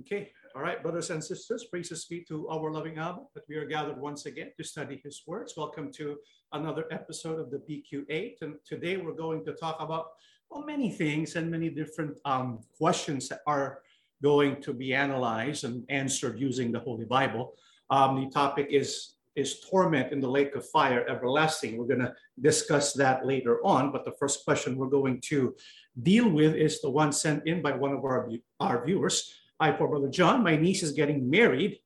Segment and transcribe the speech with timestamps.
[0.00, 3.66] Okay, all right, brothers and sisters, praises be to our loving Abba that we are
[3.66, 5.58] gathered once again to study his words.
[5.58, 6.16] Welcome to
[6.52, 8.36] another episode of the BQ8.
[8.40, 10.12] And today we're going to talk about
[10.50, 13.80] well, many things and many different um, questions that are
[14.22, 17.52] going to be analyzed and answered using the Holy Bible.
[17.90, 21.76] Um, the topic is is torment in the lake of fire everlasting.
[21.76, 25.54] We're going to discuss that later on, but the first question we're going to
[26.02, 28.28] deal with is the one sent in by one of our,
[28.58, 29.39] our viewers.
[29.62, 30.42] Hi, for Brother John.
[30.42, 31.80] My niece is getting married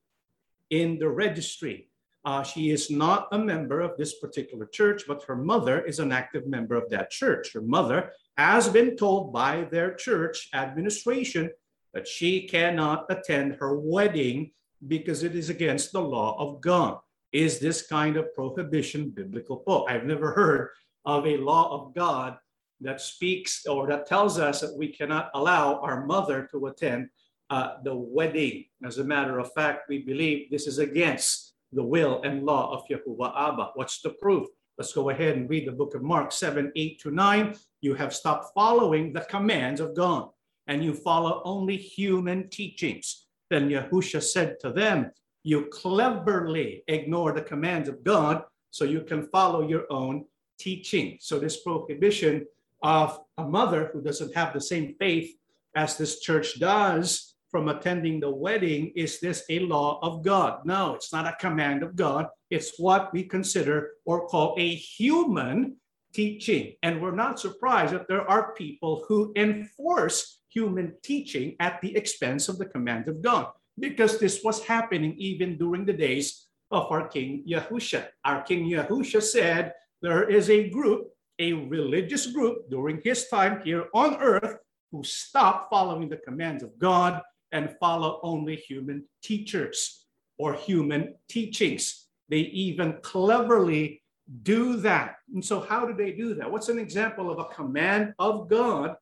[0.71, 1.89] in the registry.
[2.25, 6.13] Uh, she is not a member of this particular church, but her mother is an
[6.13, 7.53] active member of that church.
[7.53, 11.51] Her mother has been told by their church administration
[11.95, 14.53] that she cannot attend her wedding
[14.87, 16.99] because it is against the law of God.
[17.33, 19.65] Is this kind of prohibition biblical?
[19.67, 20.69] Oh, I've never heard
[21.05, 22.37] of a law of God
[22.83, 27.09] that speaks or that tells us that we cannot allow our mother to attend
[27.51, 28.65] uh, the wedding.
[28.85, 32.85] As a matter of fact, we believe this is against the will and law of
[32.89, 33.71] Yahuwah Abba.
[33.75, 34.47] What's the proof?
[34.79, 37.57] Let's go ahead and read the book of Mark 7, 8 to 9.
[37.81, 40.29] You have stopped following the commands of God
[40.67, 43.27] and you follow only human teachings.
[43.51, 45.11] Then Yahusha said to them,
[45.43, 50.25] You cleverly ignore the commands of God so you can follow your own
[50.59, 51.19] teaching.
[51.21, 52.47] So, this prohibition
[52.83, 55.37] of a mother who doesn't have the same faith
[55.77, 60.67] as this church does from attending the wedding, is this a law of God?
[60.67, 62.27] No, it's not a command of God.
[62.51, 65.77] It's what we consider or call a human
[66.13, 66.75] teaching.
[66.83, 72.49] And we're not surprised that there are people who enforce human teaching at the expense
[72.49, 77.07] of the command of God, because this was happening even during the days of our
[77.07, 78.09] King Yahusha.
[78.25, 81.07] Our King Yahusha said there is a group,
[81.39, 84.59] a religious group during his time here on earth
[84.91, 87.23] who stopped following the commands of God
[87.55, 90.05] and follow only human teachers
[90.37, 92.09] or human teachings.
[92.29, 94.03] They even cleverly
[94.43, 95.17] do that.
[95.33, 96.51] And so, how do they do that?
[96.51, 98.97] What's an example of a command of God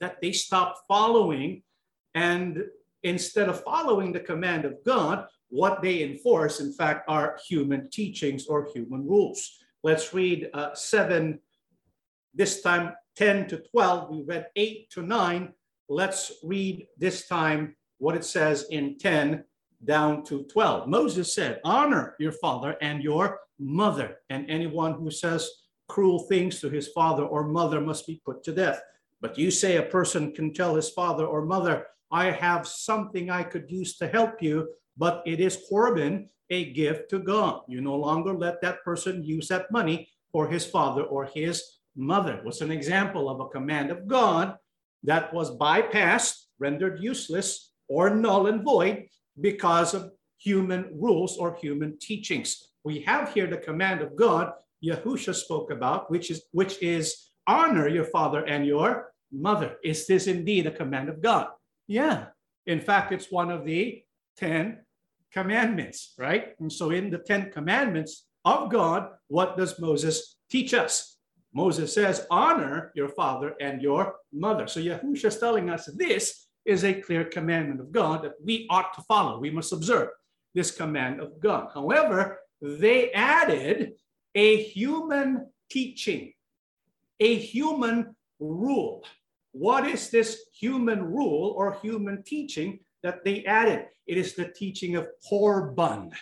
[0.00, 1.62] that they stop following?
[2.14, 2.64] And
[3.04, 8.46] instead of following the command of God, what they enforce, in fact, are human teachings
[8.46, 9.58] or human rules.
[9.82, 11.38] Let's read uh, 7,
[12.34, 14.10] this time 10 to 12.
[14.10, 15.52] We read 8 to 9
[15.90, 19.44] let's read this time what it says in 10
[19.84, 20.88] down to 12.
[20.88, 25.50] Moses said, Honor your father and your mother, and anyone who says
[25.88, 28.80] cruel things to his father or mother must be put to death.
[29.20, 33.42] But you say a person can tell his father or mother, I have something I
[33.42, 37.62] could use to help you, but it is Korban, a gift to God.
[37.68, 42.40] You no longer let that person use that money for his father or his mother.
[42.44, 44.56] What's an example of a command of God
[45.04, 49.06] that was bypassed, rendered useless, or null and void
[49.40, 52.68] because of human rules or human teachings.
[52.84, 54.52] We have here the command of God
[54.82, 59.76] Yahusha spoke about, which is which is honor your father and your mother.
[59.84, 61.48] Is this indeed a command of God?
[61.86, 62.26] Yeah.
[62.66, 64.02] In fact, it's one of the
[64.38, 64.78] 10
[65.32, 66.54] commandments, right?
[66.60, 71.09] And so in the 10 commandments of God, what does Moses teach us?
[71.52, 74.66] Moses says, honor your father and your mother.
[74.66, 78.94] So Yahushua is telling us this is a clear commandment of God that we ought
[78.94, 79.38] to follow.
[79.38, 80.08] We must observe
[80.54, 81.70] this command of God.
[81.74, 83.94] However, they added
[84.34, 86.32] a human teaching,
[87.18, 89.04] a human rule.
[89.52, 93.86] What is this human rule or human teaching that they added?
[94.06, 96.12] It is the teaching of Korban.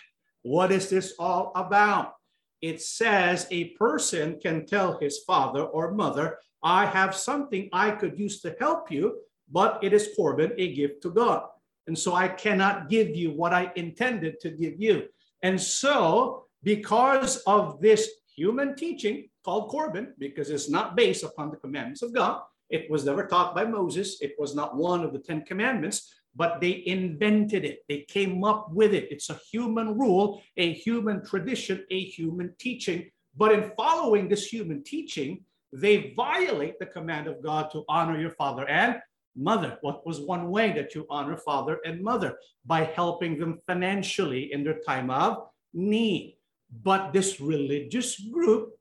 [0.41, 2.15] What is this all about?
[2.61, 8.19] It says a person can tell his father or mother, I have something I could
[8.19, 9.19] use to help you,
[9.51, 11.43] but it is Korban, a gift to God.
[11.87, 15.07] And so I cannot give you what I intended to give you.
[15.41, 21.57] And so, because of this human teaching called Korban, because it's not based upon the
[21.57, 25.19] commandments of God, it was never taught by Moses, it was not one of the
[25.19, 27.83] Ten Commandments, but they invented it.
[27.89, 29.09] They came up with it.
[29.11, 33.11] It's a human rule, a human tradition, a human teaching.
[33.35, 35.43] But in following this human teaching,
[35.73, 39.01] they violate the command of God to honor your father and
[39.35, 39.79] mother.
[39.81, 42.37] What was one way that you honor father and mother?
[42.65, 46.37] By helping them financially in their time of need.
[46.71, 48.79] But this religious group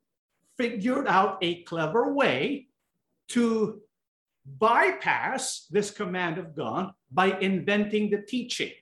[0.56, 2.69] figured out a clever way
[3.31, 3.83] to
[4.47, 8.73] bypass this command of God by inventing the teaching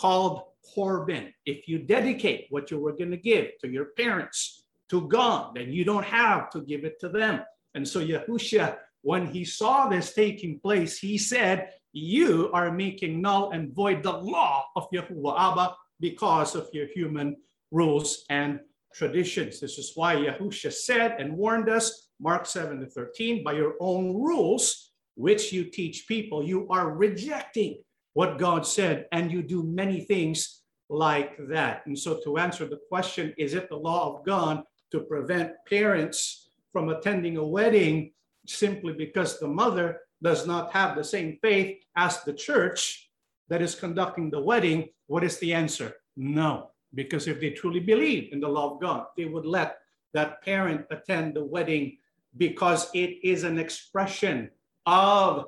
[0.00, 0.42] called
[0.76, 1.32] Korban.
[1.46, 5.72] If you dedicate what you were going to give to your parents to God, then
[5.72, 7.42] you don't have to give it to them.
[7.74, 13.50] And so Yahushua, when he saw this taking place, he said, you are making null
[13.50, 17.36] and void the law of Yahuwah Abba because of your human
[17.70, 18.60] rules and
[18.94, 19.60] traditions.
[19.60, 24.14] This is why Yahusha said and warned us, Mark 7 to 13, by your own
[24.14, 24.87] rules,
[25.18, 27.82] which you teach people, you are rejecting
[28.14, 31.82] what God said, and you do many things like that.
[31.86, 34.62] And so, to answer the question, is it the law of God
[34.92, 38.12] to prevent parents from attending a wedding
[38.46, 43.10] simply because the mother does not have the same faith as the church
[43.48, 44.88] that is conducting the wedding?
[45.08, 45.94] What is the answer?
[46.16, 46.70] No.
[46.94, 49.78] Because if they truly believe in the law of God, they would let
[50.14, 51.98] that parent attend the wedding
[52.36, 54.50] because it is an expression
[54.88, 55.46] of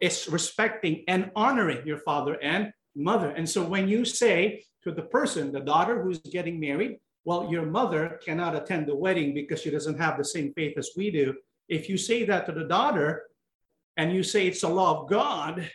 [0.00, 3.30] is respecting and honoring your father and mother.
[3.30, 7.66] And so when you say to the person, the daughter who's getting married, well, your
[7.66, 11.34] mother cannot attend the wedding because she doesn't have the same faith as we do.
[11.68, 13.24] If you say that to the daughter
[13.96, 15.70] and you say it's the law of God,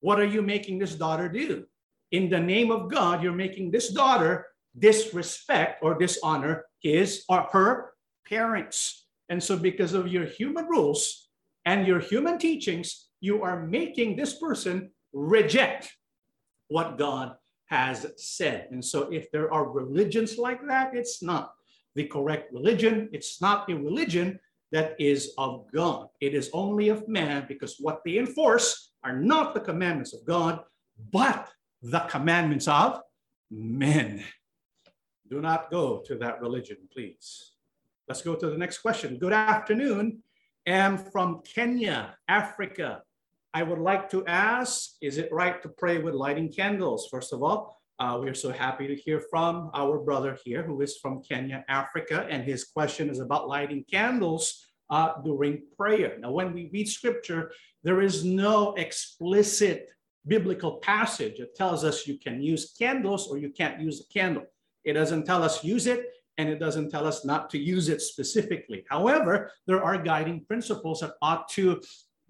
[0.00, 1.66] what are you making this daughter do?
[2.12, 4.46] in the name of God, you're making this daughter
[4.78, 7.92] disrespect or dishonor his or her
[8.28, 9.06] parents.
[9.28, 11.21] And so, because of your human rules
[11.64, 15.92] and your human teachings, you are making this person reject
[16.68, 17.36] what God
[17.66, 18.68] has said.
[18.70, 21.52] And so, if there are religions like that, it's not
[21.94, 23.08] the correct religion.
[23.12, 24.38] It's not a religion
[24.72, 26.08] that is of God.
[26.20, 30.60] It is only of man because what they enforce are not the commandments of God,
[31.12, 31.50] but
[31.82, 33.00] the commandments of
[33.50, 34.24] men.
[35.28, 37.52] Do not go to that religion, please.
[38.08, 39.18] Let's go to the next question.
[39.18, 40.22] Good afternoon.
[40.66, 43.02] Am from Kenya, Africa.
[43.52, 47.08] I would like to ask, is it right to pray with lighting candles?
[47.10, 50.98] First of all, uh, we're so happy to hear from our brother here who is
[50.98, 56.16] from Kenya, Africa, and his question is about lighting candles uh, during prayer.
[56.20, 57.50] Now, when we read scripture,
[57.82, 59.88] there is no explicit
[60.28, 64.44] biblical passage that tells us you can use candles or you can't use a candle.
[64.84, 66.06] It doesn't tell us use it
[66.38, 68.84] and it doesn't tell us not to use it specifically.
[68.88, 71.80] However, there are guiding principles that ought to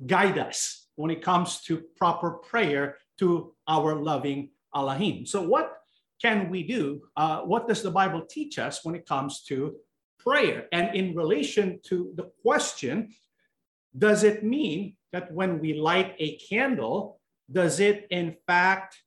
[0.06, 5.26] guide us when it comes to proper prayer to our loving Allahim.
[5.26, 5.72] So, what
[6.20, 7.02] can we do?
[7.16, 9.76] Uh, what does the Bible teach us when it comes to
[10.18, 10.66] prayer?
[10.72, 13.14] And in relation to the question,
[13.96, 17.20] does it mean that when we light a candle,
[17.50, 19.02] does it in fact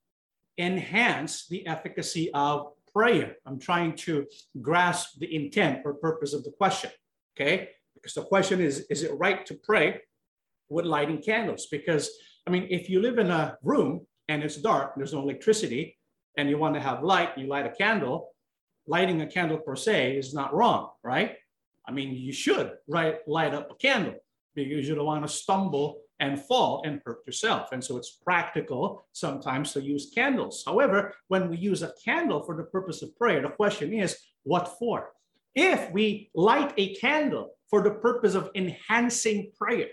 [0.57, 3.35] enhance the efficacy of prayer?
[3.45, 4.25] I'm trying to
[4.61, 6.91] grasp the intent or purpose of the question,
[7.35, 7.69] okay?
[7.93, 10.01] Because the question is, is it right to pray
[10.69, 11.67] with lighting candles?
[11.69, 12.09] Because,
[12.47, 15.97] I mean, if you live in a room and it's dark, there's no electricity,
[16.37, 18.29] and you want to have light, you light a candle,
[18.87, 21.35] lighting a candle per se is not wrong, right?
[21.87, 24.15] I mean, you should right, light up a candle
[24.55, 27.69] because you don't want to stumble and fall and hurt yourself.
[27.71, 30.63] And so it's practical sometimes to use candles.
[30.65, 34.77] However, when we use a candle for the purpose of prayer, the question is, what
[34.79, 35.11] for?
[35.55, 39.87] If we light a candle for the purpose of enhancing prayer,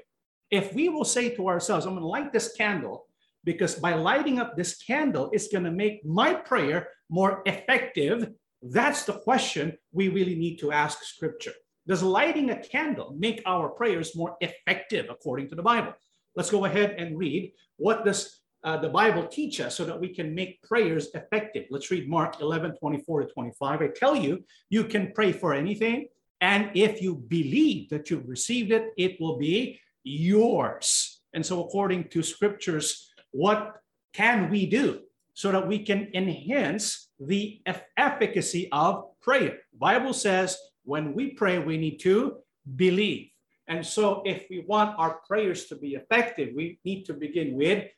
[0.51, 3.07] if we will say to ourselves, I'm going to light this candle
[3.45, 8.31] because by lighting up this candle, it's going to make my prayer more effective.
[8.63, 11.55] That's the question we really need to ask Scripture.
[11.87, 15.95] Does lighting a candle make our prayers more effective according to the Bible?
[16.35, 20.09] Let's go ahead and read what does uh, the Bible teach us so that we
[20.09, 21.67] can make prayers effective.
[21.71, 23.83] Let's read Mark 11, 24 to 25.
[23.83, 26.07] I tell you, you can pray for anything.
[26.41, 31.21] And if you believe that you've received it, it will be yours.
[31.35, 33.77] And so, according to scriptures, what
[34.13, 35.01] can we do
[35.35, 37.63] so that we can enhance the
[37.97, 39.59] efficacy of prayer?
[39.79, 42.39] Bible says when we pray, we need to
[42.77, 43.32] believe.
[43.73, 47.89] And so, if we want our prayers to be effective, we need to begin with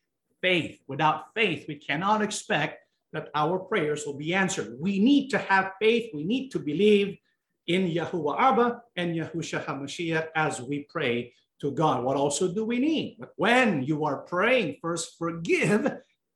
[0.41, 0.79] faith.
[0.87, 2.79] Without faith, we cannot expect
[3.13, 4.77] that our prayers will be answered.
[4.79, 6.13] We need to have faith.
[6.15, 7.19] We need to believe
[7.67, 12.05] in Yahuwah Abba and Yahushua HaMashiach as we pray to God.
[12.05, 13.19] What also do we need?
[13.35, 15.91] When you are praying, first forgive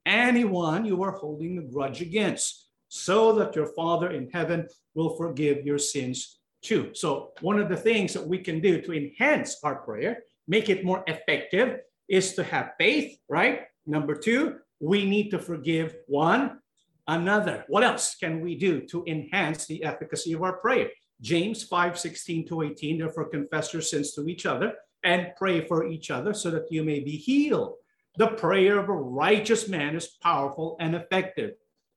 [0.05, 4.67] anyone you are holding a grudge against, so that your Father in heaven
[4.97, 6.91] will forgive your sins too.
[6.95, 10.85] So one of the things that we can do to enhance our prayer, make it
[10.85, 13.63] more effective, is to have faith, right?
[13.87, 16.61] Number two, we need to forgive one
[17.07, 17.65] another.
[17.69, 20.91] What else can we do to enhance the efficacy of our prayer?
[21.21, 25.87] James 5 16 to 18, therefore confess your sins to each other and pray for
[25.87, 27.75] each other so that you may be healed.
[28.17, 31.53] The prayer of a righteous man is powerful and effective.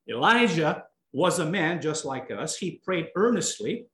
[0.09, 2.57] Elijah was a man just like us.
[2.57, 3.87] He prayed earnestly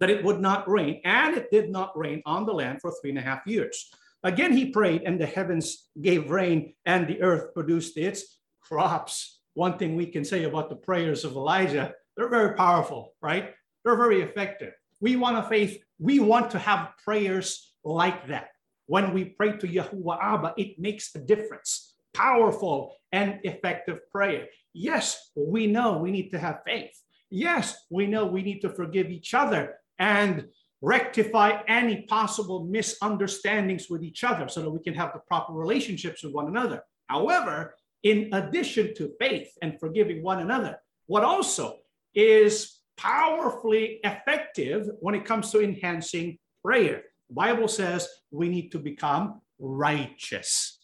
[0.00, 3.10] that it would not rain, and it did not rain on the land for three
[3.10, 3.90] and a half years.
[4.22, 9.40] Again, he prayed, and the heavens gave rain, and the earth produced its crops.
[9.54, 13.54] One thing we can say about the prayers of Elijah, they're very powerful, right?
[13.84, 14.72] They're very effective.
[15.00, 18.48] We want a faith, we want to have prayers like that.
[18.86, 21.94] When we pray to Yahuwah Abba, it makes a difference.
[22.14, 24.46] Powerful and effective prayer.
[24.72, 26.92] Yes, we know we need to have faith.
[27.30, 30.46] Yes, we know we need to forgive each other and
[30.80, 36.22] rectify any possible misunderstandings with each other so that we can have the proper relationships
[36.22, 36.82] with one another.
[37.08, 41.78] However, in addition to faith and forgiving one another, what also
[42.14, 47.02] is powerfully effective when it comes to enhancing prayer.
[47.28, 50.78] The Bible says we need to become righteous.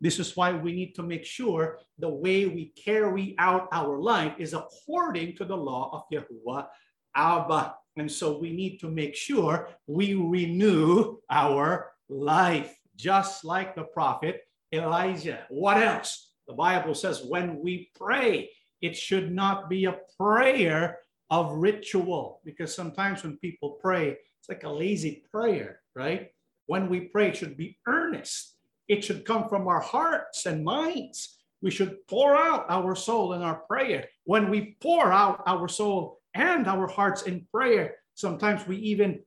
[0.00, 4.34] This is why we need to make sure the way we carry out our life
[4.38, 6.66] is according to the law of Yahuwah
[7.14, 7.76] Abba.
[7.96, 14.42] And so we need to make sure we renew our life, just like the prophet
[14.72, 15.46] Elijah.
[15.48, 16.32] What else?
[16.48, 18.50] The Bible says when we pray,
[18.82, 20.98] it should not be a prayer
[21.30, 26.30] of ritual, because sometimes when people pray, it's like a lazy prayer, right?
[26.66, 28.56] When we pray, it should be earnest.
[28.88, 31.38] It should come from our hearts and minds.
[31.62, 34.08] We should pour out our soul in our prayer.
[34.24, 39.20] When we pour out our soul and our hearts in prayer, sometimes we even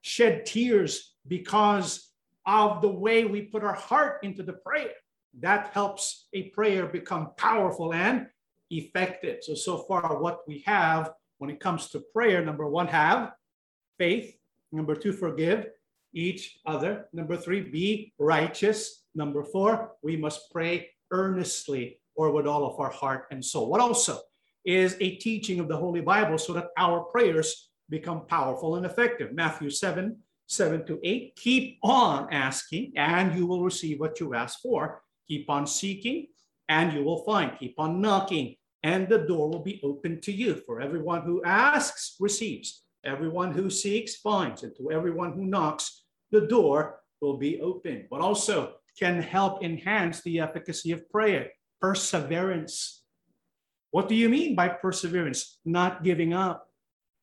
[0.00, 2.10] shed tears because
[2.46, 4.92] of the way we put our heart into the prayer.
[5.40, 8.26] That helps a prayer become powerful and
[8.70, 9.38] effective.
[9.42, 13.32] So, so far, what we have when it comes to prayer number one, have
[13.98, 14.36] faith.
[14.72, 15.66] Number two, forgive
[16.14, 17.08] each other.
[17.12, 19.04] Number three, be righteous.
[19.14, 23.68] Number four, we must pray earnestly or with all of our heart and soul.
[23.68, 24.20] What also
[24.66, 29.32] is a teaching of the Holy Bible so that our prayers become powerful and effective.
[29.32, 30.16] Matthew 7
[30.48, 31.36] 7 to 8.
[31.36, 35.02] Keep on asking, and you will receive what you ask for.
[35.26, 36.28] Keep on seeking,
[36.68, 37.58] and you will find.
[37.58, 40.62] Keep on knocking, and the door will be open to you.
[40.66, 46.42] For everyone who asks receives, everyone who seeks finds, and to everyone who knocks, the
[46.42, 48.06] door will be open.
[48.10, 53.02] But also can help enhance the efficacy of prayer, perseverance.
[53.96, 55.56] What do you mean by perseverance?
[55.64, 56.68] Not giving up.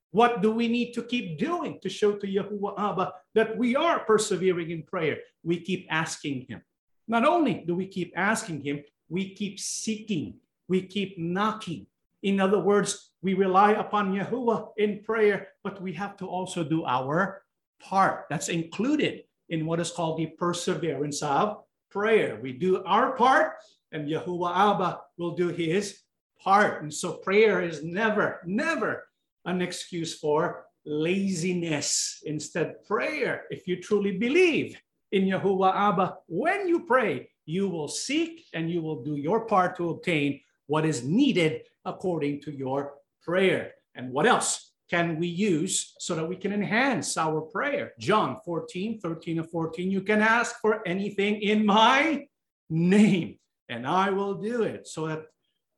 [0.10, 4.00] What do we need to keep doing to show to Yahuwah Abba that we are
[4.00, 5.22] persevering in prayer?
[5.44, 6.66] We keep asking Him.
[7.08, 11.86] Not only do we keep asking Him, we keep seeking we keep knocking.
[12.24, 16.86] In other words, we rely upon Yahuwah in prayer, but we have to also do
[16.86, 17.44] our
[17.78, 18.26] part.
[18.32, 21.62] That's included in what is called the perseverance of
[21.92, 22.40] prayer.
[22.42, 23.62] We do our part,
[23.92, 26.03] and Yahuwah Abba will do his
[26.44, 26.84] part.
[26.84, 29.08] And so prayer is never, never
[29.46, 32.22] an excuse for laziness.
[32.26, 34.78] Instead, prayer, if you truly believe
[35.12, 39.78] in Yahuwah Abba, when you pray, you will seek and you will do your part
[39.78, 43.72] to obtain what is needed according to your prayer.
[43.96, 47.94] And what else can we use so that we can enhance our prayer?
[48.00, 49.92] John 14, 13 and 14.
[49.92, 52.28] You can ask for anything in my
[52.70, 53.38] name,
[53.70, 55.26] and I will do it so that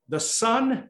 [0.07, 0.89] the Son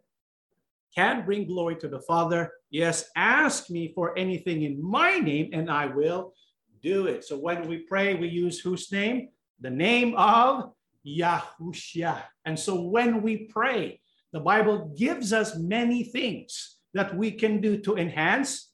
[0.96, 2.52] can bring glory to the Father.
[2.70, 6.34] Yes, ask me for anything in my name, and I will
[6.82, 7.26] do it.
[7.26, 9.30] So when we pray, we use whose name?
[9.60, 10.72] The name of
[11.06, 12.24] Yahushua.
[12.46, 17.78] And so when we pray, the Bible gives us many things that we can do
[17.82, 18.72] to enhance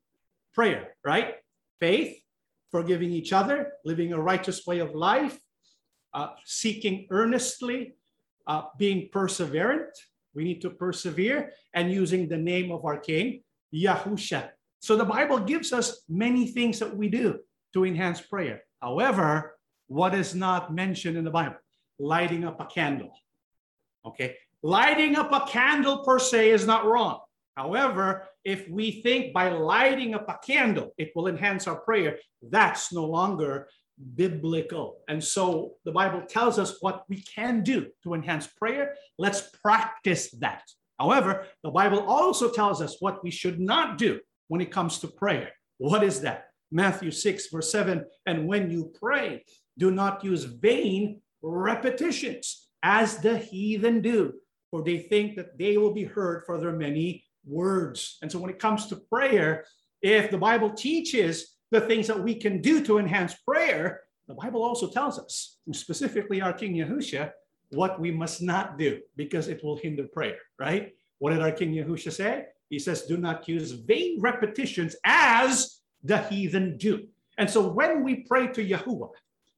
[0.53, 1.35] prayer, right?
[1.79, 2.17] Faith,
[2.71, 5.39] forgiving each other, living a righteous way of life,
[6.13, 7.95] uh, seeking earnestly,
[8.47, 9.91] uh, being perseverant.
[10.33, 14.49] We need to persevere and using the name of our King, Yahusha.
[14.79, 17.39] So the Bible gives us many things that we do
[17.73, 18.63] to enhance prayer.
[18.81, 19.57] However,
[19.87, 21.57] what is not mentioned in the Bible?
[22.01, 23.13] lighting up a candle.
[24.05, 27.19] Okay, lighting up a candle per se is not wrong.
[27.55, 32.91] However, if we think by lighting up a candle, it will enhance our prayer, that's
[32.91, 33.67] no longer
[34.15, 34.97] biblical.
[35.07, 38.95] And so the Bible tells us what we can do to enhance prayer.
[39.17, 40.63] Let's practice that.
[40.99, 45.07] However, the Bible also tells us what we should not do when it comes to
[45.07, 45.49] prayer.
[45.77, 46.45] What is that?
[46.71, 49.43] Matthew 6, verse 7 And when you pray,
[49.77, 54.33] do not use vain repetitions, as the heathen do,
[54.69, 58.17] for they think that they will be heard for their many words.
[58.21, 59.65] And so when it comes to prayer,
[60.01, 64.63] if the Bible teaches the things that we can do to enhance prayer, the Bible
[64.63, 67.31] also tells us, specifically our King Yahushua,
[67.69, 70.93] what we must not do because it will hinder prayer, right?
[71.19, 72.45] What did our King Yahushua say?
[72.69, 77.07] He says, do not use vain repetitions as the heathen do.
[77.37, 79.09] And so when we pray to Yahuwah,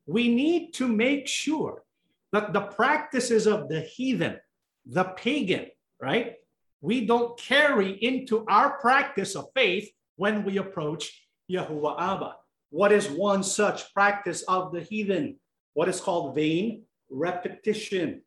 [0.05, 1.83] we need to make sure
[2.31, 4.39] that the practices of the heathen,
[4.85, 5.67] the pagan,
[5.99, 6.35] right?
[6.81, 12.35] We don't carry into our practice of faith when we approach Yahuwah Abba.
[12.69, 15.37] What is one such practice of the heathen?
[15.73, 18.23] What is called vain repetition,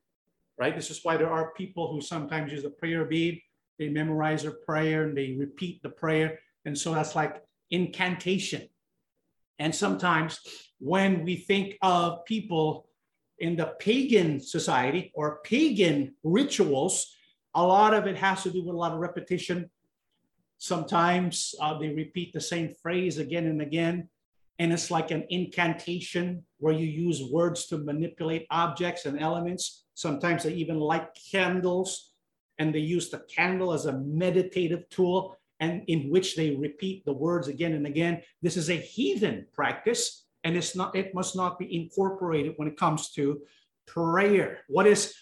[0.59, 0.75] right?
[0.75, 3.41] This is why there are people who sometimes use the prayer bead.
[3.79, 6.39] They memorize their prayer and they repeat the prayer.
[6.65, 8.69] And so that's like incantation.
[9.59, 10.39] And sometimes
[10.79, 12.89] when we think of people
[13.39, 17.15] in the pagan society or pagan rituals,
[17.55, 19.71] a lot of it has to do with a lot of repetition.
[20.59, 24.09] Sometimes uh, they repeat the same phrase again and again.
[24.59, 29.85] And it's like an incantation where you use words to manipulate objects and elements.
[29.95, 32.13] Sometimes they even light candles
[32.59, 37.13] and they use the candle as a meditative tool and in which they repeat the
[37.13, 38.23] words again and again.
[38.43, 42.77] This is a heathen practice and it's not it must not be incorporated when it
[42.77, 43.43] comes to
[43.87, 44.61] prayer.
[44.69, 45.15] What is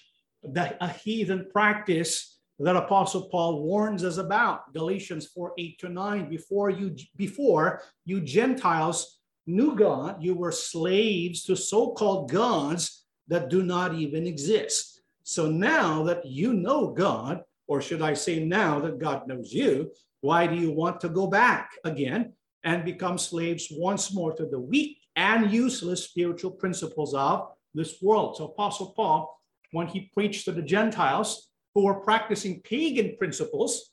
[0.43, 4.73] the a heathen practice that Apostle Paul warns us about?
[4.73, 6.29] Galatians 4, 8 to 9.
[6.29, 13.63] Before you before you Gentiles knew God, you were slaves to so-called gods that do
[13.63, 15.03] not even exist.
[15.25, 19.91] So now that you know God, or should I say now that God knows you,
[20.21, 24.61] why do you want to go back again and become slaves once more to the
[24.61, 28.37] weak and useless spiritual principles of this world?
[28.37, 29.39] So Apostle Paul,
[29.73, 33.91] when he preached to the Gentiles who were practicing pagan principles,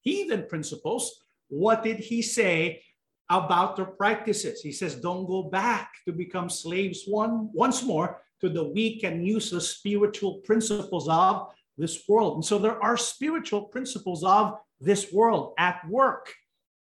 [0.00, 2.82] heathen principles, what did he say
[3.30, 4.62] about their practices.
[4.62, 9.26] He says, don't go back to become slaves one once more to the weak and
[9.26, 12.36] useless spiritual principles of this world.
[12.36, 16.32] And so there are spiritual principles of this world at work.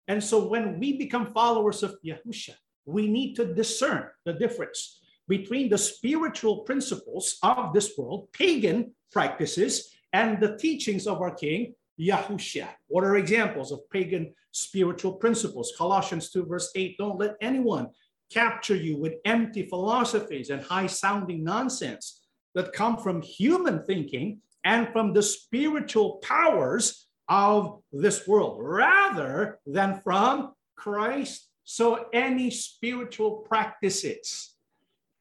[0.07, 2.53] And so when we become followers of Yahusha,
[2.85, 9.91] we need to discern the difference between the spiritual principles of this world, pagan practices,
[10.17, 12.67] and the teachings of our King, Yahusha.
[12.87, 15.73] What are examples of pagan spiritual principles?
[15.77, 17.89] Colossians 2, verse 8 Don't let anyone
[18.33, 22.21] capture you with empty philosophies and high sounding nonsense
[22.55, 30.01] that come from human thinking and from the spiritual powers of this world rather than
[30.03, 31.47] from Christ.
[31.63, 34.55] So, any spiritual practices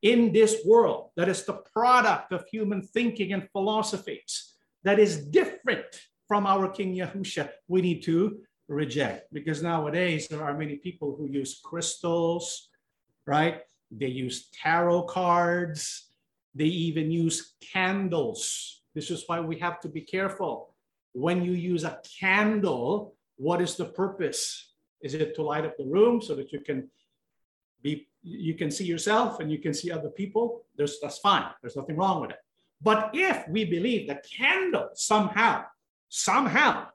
[0.00, 4.55] in this world that is the product of human thinking and philosophies
[4.86, 5.84] that is different
[6.28, 9.32] from our King Yahusha, we need to reject.
[9.32, 12.68] Because nowadays, there are many people who use crystals,
[13.26, 13.62] right?
[13.90, 16.06] They use tarot cards,
[16.54, 18.82] they even use candles.
[18.94, 20.74] This is why we have to be careful.
[21.12, 24.72] When you use a candle, what is the purpose?
[25.02, 26.88] Is it to light up the room so that you can
[27.82, 30.64] be you can see yourself and you can see other people?
[30.76, 31.46] There's that's fine.
[31.60, 32.38] There's nothing wrong with it.
[32.80, 35.64] But if we believe the candle somehow
[36.08, 36.86] somehow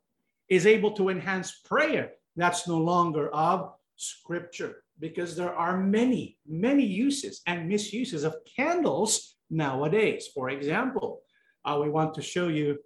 [0.48, 6.86] is able to enhance prayer, that's no longer of scripture because there are many, many
[6.86, 10.30] uses and misuses of candles nowadays.
[10.34, 11.22] For example,
[11.66, 12.78] uh, we want to show you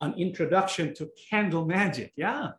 [0.00, 2.12] an introduction to candle magic.
[2.16, 2.50] Yeah,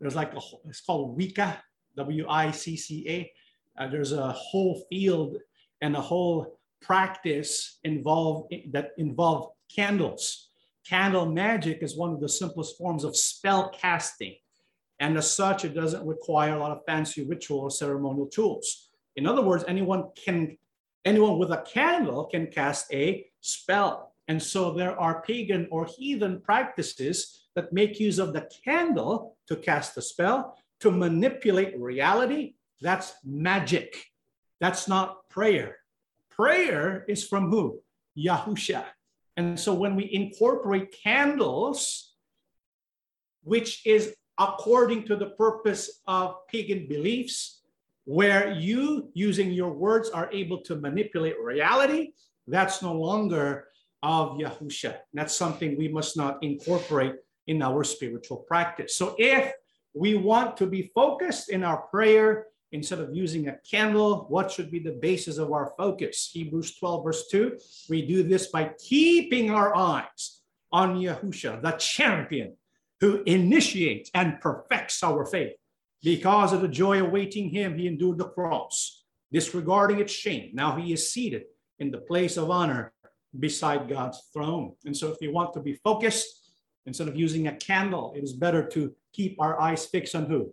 [0.00, 1.62] there's like a, it's called Wicca,
[1.96, 3.32] W I C C A.
[3.78, 5.36] Uh, there's a whole field
[5.80, 10.48] and a whole practice involved that involve candles.
[10.86, 14.34] Candle magic is one of the simplest forms of spell casting.
[14.98, 18.88] And as such, it doesn't require a lot of fancy ritual or ceremonial tools.
[19.16, 20.56] In other words, anyone can,
[21.04, 24.14] anyone with a candle can cast a spell.
[24.28, 29.56] And so there are pagan or heathen practices that make use of the candle to
[29.56, 32.54] cast a spell, to manipulate reality.
[32.80, 33.96] That's magic.
[34.60, 35.79] That's not prayer.
[36.40, 37.82] Prayer is from who?
[38.16, 38.86] Yahusha.
[39.36, 42.14] And so when we incorporate candles,
[43.42, 47.60] which is according to the purpose of pagan beliefs,
[48.04, 52.12] where you, using your words, are able to manipulate reality,
[52.46, 53.66] that's no longer
[54.02, 54.96] of Yahusha.
[55.12, 57.16] That's something we must not incorporate
[57.48, 58.96] in our spiritual practice.
[58.96, 59.52] So if
[59.92, 64.70] we want to be focused in our prayer, instead of using a candle, what should
[64.70, 66.30] be the basis of our focus?
[66.32, 67.58] Hebrews 12, verse 2.
[67.88, 70.40] We do this by keeping our eyes
[70.72, 72.56] on Yahusha, the champion
[73.00, 75.54] who initiates and perfects our faith.
[76.02, 80.50] Because of the joy awaiting him, he endured the cross, disregarding its shame.
[80.54, 81.44] Now he is seated
[81.78, 82.92] in the place of honor
[83.38, 84.74] beside God's throne.
[84.84, 86.52] And so, if you want to be focused,
[86.86, 90.52] instead of using a candle, it is better to keep our eyes fixed on who?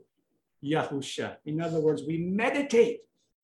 [0.63, 1.37] Yahusha.
[1.45, 3.01] In other words, we meditate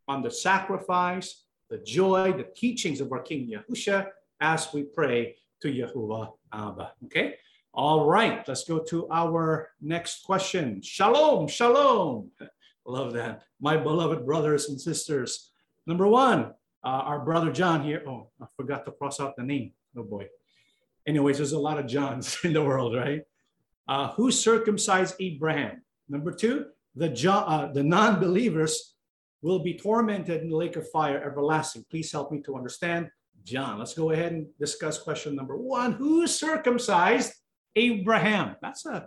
[0.07, 4.07] on the sacrifice, the joy, the teachings of our King Yahusha
[4.41, 6.91] as we pray to Yahuwah Abba.
[7.05, 7.35] Okay?
[7.73, 10.81] All right, let's go to our next question.
[10.81, 12.29] Shalom, shalom.
[12.85, 13.43] Love that.
[13.59, 15.51] My beloved brothers and sisters.
[15.87, 18.03] Number one, uh, our brother John here.
[18.07, 19.71] Oh, I forgot to cross out the name.
[19.97, 20.27] Oh boy.
[21.07, 23.21] Anyways, there's a lot of Johns in the world, right?
[23.87, 25.81] Uh, who circumcised Abraham?
[26.09, 28.95] Number two, the, uh, the non believers
[29.41, 31.85] will be tormented in the lake of fire everlasting.
[31.89, 33.09] Please help me to understand.
[33.43, 35.93] John, let's go ahead and discuss question number one.
[35.93, 37.33] Who circumcised
[37.75, 38.55] Abraham?
[38.61, 39.05] That's a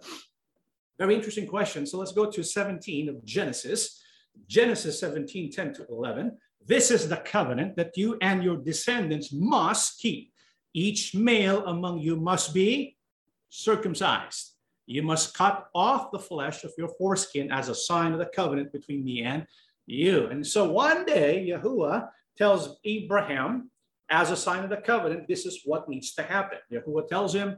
[0.99, 1.87] very interesting question.
[1.87, 4.03] So let's go to 17 of Genesis.
[4.47, 6.37] Genesis 17, 10 to 11.
[6.67, 10.33] This is the covenant that you and your descendants must keep.
[10.75, 12.97] Each male among you must be
[13.49, 14.56] circumcised.
[14.87, 18.73] You must cut off the flesh of your foreskin as a sign of the covenant
[18.73, 19.47] between me and
[19.87, 20.27] you.
[20.27, 23.71] And so one day, Yahuwah tells Abraham,
[24.09, 26.59] as a sign of the covenant, this is what needs to happen.
[26.73, 27.57] Yahuwah tells him,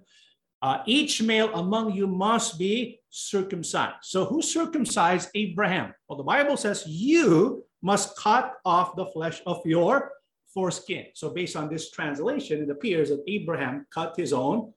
[0.61, 3.97] uh, each male among you must be circumcised.
[4.03, 5.95] So, who circumcised Abraham?
[6.09, 10.11] Well, the Bible says you must cut off the flesh of your
[10.53, 11.07] foreskin.
[11.15, 14.73] So, based on this translation, it appears that Abraham cut his own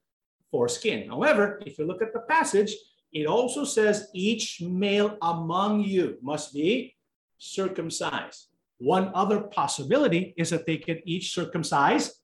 [0.51, 1.09] foreskin.
[1.09, 2.75] However, if you look at the passage,
[3.11, 6.95] it also says each male among you must be
[7.37, 8.47] circumcised.
[8.77, 12.21] One other possibility is that they can each circumcise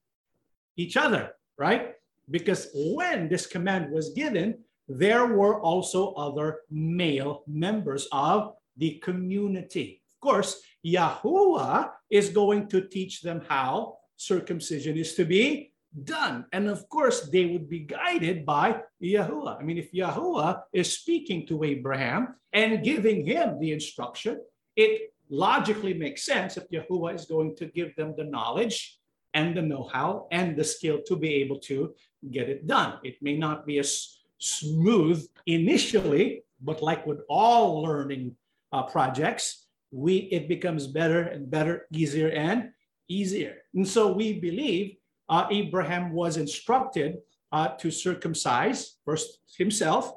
[0.75, 1.93] each other, right?
[2.29, 10.01] Because when this command was given, there were also other male members of the community.
[10.13, 15.71] Of course, Yahuwah is going to teach them how circumcision is to be
[16.03, 16.45] done.
[16.51, 19.59] And of course, they would be guided by Yahuwah.
[19.59, 24.41] I mean, if Yahuwah is speaking to Abraham and giving him the instruction,
[24.75, 28.99] it logically makes sense that Yahuwah is going to give them the knowledge
[29.33, 31.93] and the know-how and the skill to be able to
[32.31, 32.99] get it done.
[33.03, 38.35] It may not be as smooth initially, but like with all learning
[38.71, 42.71] uh, projects, we it becomes better and better, easier and
[43.07, 43.57] easier.
[43.73, 44.97] And so we believe
[45.29, 47.17] uh, Abraham was instructed
[47.51, 50.13] uh, to circumcise first himself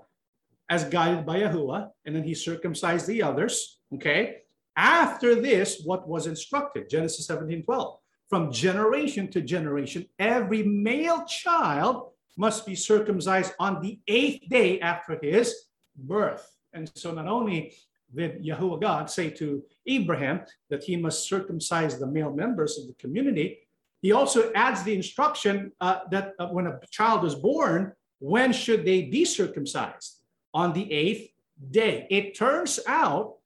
[0.68, 3.80] as guided by Yahuwah, and then he circumcised the others.
[3.94, 4.38] Okay.
[4.76, 6.88] After this, what was instructed?
[6.88, 7.98] Genesis 17 12.
[8.28, 15.18] From generation to generation, every male child must be circumcised on the eighth day after
[15.20, 15.54] his
[15.96, 16.48] birth.
[16.72, 17.74] And so not only
[18.14, 22.94] did Yahuwah God say to Abraham that he must circumcise the male members of the
[22.94, 23.58] community,
[24.02, 28.84] he also adds the instruction uh, that uh, when a child is born, when should
[28.84, 30.16] they be circumcised?
[30.52, 31.30] On the eighth
[31.70, 32.06] day.
[32.10, 33.36] It turns out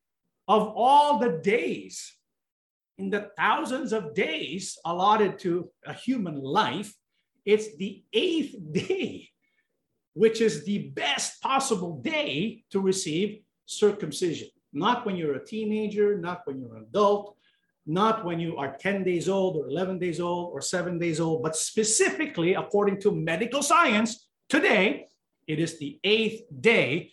[0.48, 2.16] of all the days
[2.98, 6.94] in the thousands of days allotted to a human life,
[7.44, 9.30] it's the eighth day,
[10.14, 14.48] which is the best possible day to receive circumcision.
[14.72, 17.36] Not when you're a teenager, not when you're an adult,
[17.86, 21.42] not when you are 10 days old or 11 days old or seven days old,
[21.42, 25.06] but specifically according to medical science, today
[25.46, 27.10] it is the eighth day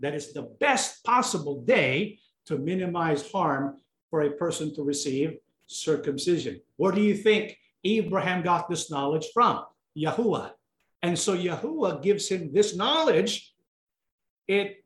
[0.00, 3.78] that is the best possible day to minimize harm
[4.10, 6.60] for a person to receive circumcision.
[6.76, 9.64] Where do you think Abraham got this knowledge from?
[9.96, 10.52] Yahuwah.
[11.02, 13.52] And so Yahuwah gives him this knowledge.
[14.46, 14.83] It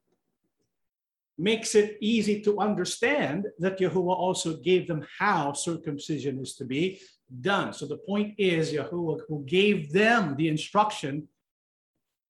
[1.38, 7.01] makes it easy to understand that Yahuwah also gave them how circumcision is to be
[7.40, 7.72] done.
[7.72, 11.29] So the point is, Yahuwah, who gave them the instruction,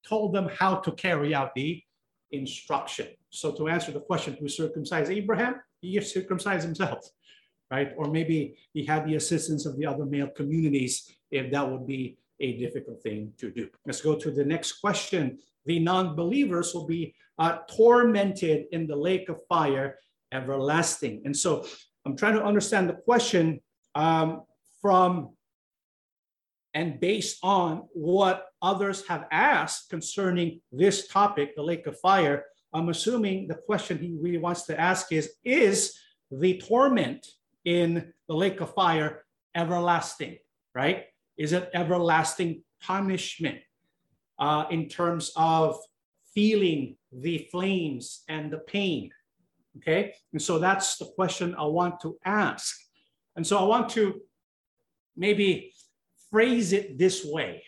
[0.06, 1.82] told them how to carry out the
[2.30, 3.08] instruction.
[3.30, 5.56] So to answer the question, who circumcised Abraham?
[5.80, 7.08] He circumcised himself,
[7.70, 7.92] right?
[7.96, 12.18] Or maybe he had the assistance of the other male communities if that would be
[12.40, 13.68] a difficult thing to do.
[13.86, 15.38] Let's go to the next question.
[15.68, 19.98] The non-believers will be uh, tormented in the lake of fire
[20.32, 21.22] everlasting.
[21.24, 21.66] And so
[22.04, 23.60] I'm trying to understand the question
[23.94, 24.42] um,
[24.80, 25.30] from
[26.74, 32.88] and based on what others have asked concerning this topic, the lake of fire, I'm
[32.88, 35.98] assuming the question he really wants to ask is Is
[36.30, 37.26] the torment
[37.64, 40.38] in the lake of fire everlasting,
[40.74, 41.04] right?
[41.36, 43.58] Is it everlasting punishment
[44.38, 45.78] uh, in terms of
[46.34, 49.10] feeling the flames and the pain.
[49.78, 50.14] Okay.
[50.32, 52.76] And so that's the question I want to ask.
[53.36, 54.20] And so I want to
[55.16, 55.72] maybe
[56.30, 57.64] phrase it this way.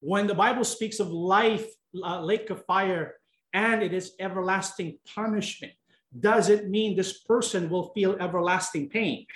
[0.00, 1.66] When the Bible speaks of life,
[2.02, 3.14] uh, lake of fire,
[3.52, 5.72] and it is everlasting punishment,
[6.18, 9.26] does it mean this person will feel everlasting pain?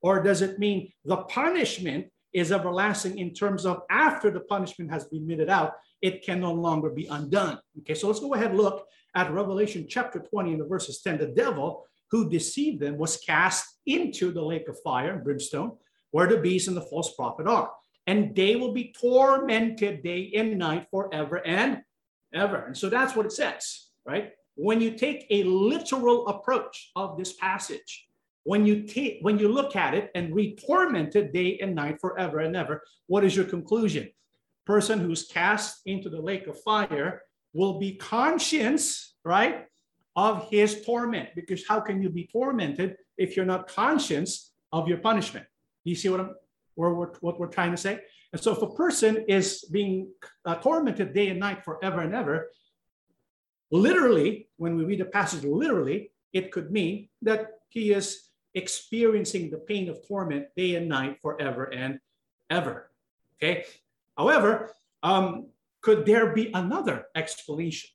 [0.00, 5.06] Or does it mean the punishment is everlasting in terms of after the punishment has
[5.06, 5.72] been meted out,
[6.02, 7.58] it can no longer be undone?
[7.78, 11.16] Okay, so let's go ahead and look at Revelation chapter 20 and the verses 10.
[11.16, 15.72] The devil who deceived them was cast into the lake of fire and brimstone,
[16.10, 17.70] where the beast and the false prophet are.
[18.06, 21.80] And they will be tormented day and night forever and
[22.34, 22.66] ever.
[22.66, 24.32] And so that's what it says, right?
[24.56, 28.06] When you take a literal approach of this passage,
[28.46, 32.38] when you take when you look at it and read tormented day and night forever
[32.38, 34.08] and ever, what is your conclusion?
[34.64, 39.66] Person who's cast into the lake of fire will be conscious, right,
[40.14, 41.30] of his torment.
[41.34, 45.46] Because how can you be tormented if you're not conscious of your punishment?
[45.82, 46.30] You see what I'm
[46.76, 47.98] what we're, what we're trying to say?
[48.32, 50.08] And so if a person is being
[50.44, 52.50] uh, tormented day and night forever and ever,
[53.72, 58.25] literally, when we read the passage literally, it could mean that he is
[58.56, 62.00] experiencing the pain of torment day and night forever and
[62.50, 62.90] ever.
[63.36, 63.64] Okay.
[64.16, 67.90] However, um, could there be another explanation?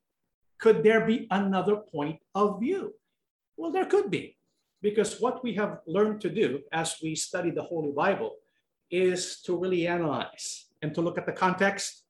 [0.60, 2.94] Could there be another point of view?
[3.58, 4.38] Well, there could be,
[4.82, 8.38] because what we have learned to do as we study the Holy Bible
[8.92, 12.04] is to really analyze and to look at the context,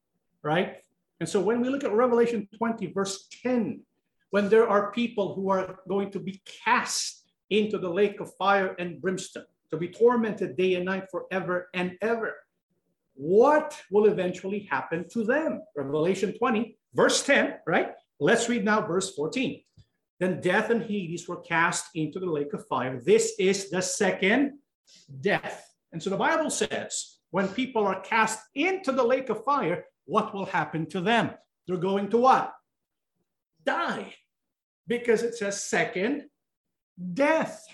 [0.44, 0.84] right?
[1.22, 3.82] And so when we look at Revelation 20, verse 10,
[4.32, 7.20] when there are people who are going to be cast
[7.52, 11.98] into the lake of fire and brimstone, to be tormented day and night forever and
[12.02, 12.36] ever,
[13.14, 15.62] what will eventually happen to them?
[15.76, 17.92] Revelation 20, verse 10, right?
[18.20, 19.62] Let's read now verse 14.
[20.20, 23.00] Then death and Hades were cast into the lake of fire.
[23.00, 24.60] This is the second
[25.20, 25.68] death.
[25.92, 30.34] And so the Bible says when people are cast into the lake of fire, what
[30.34, 31.32] will happen to them?
[31.68, 32.54] They're going to what?
[33.66, 34.14] Die.
[34.88, 36.26] Because it says second
[37.13, 37.65] death.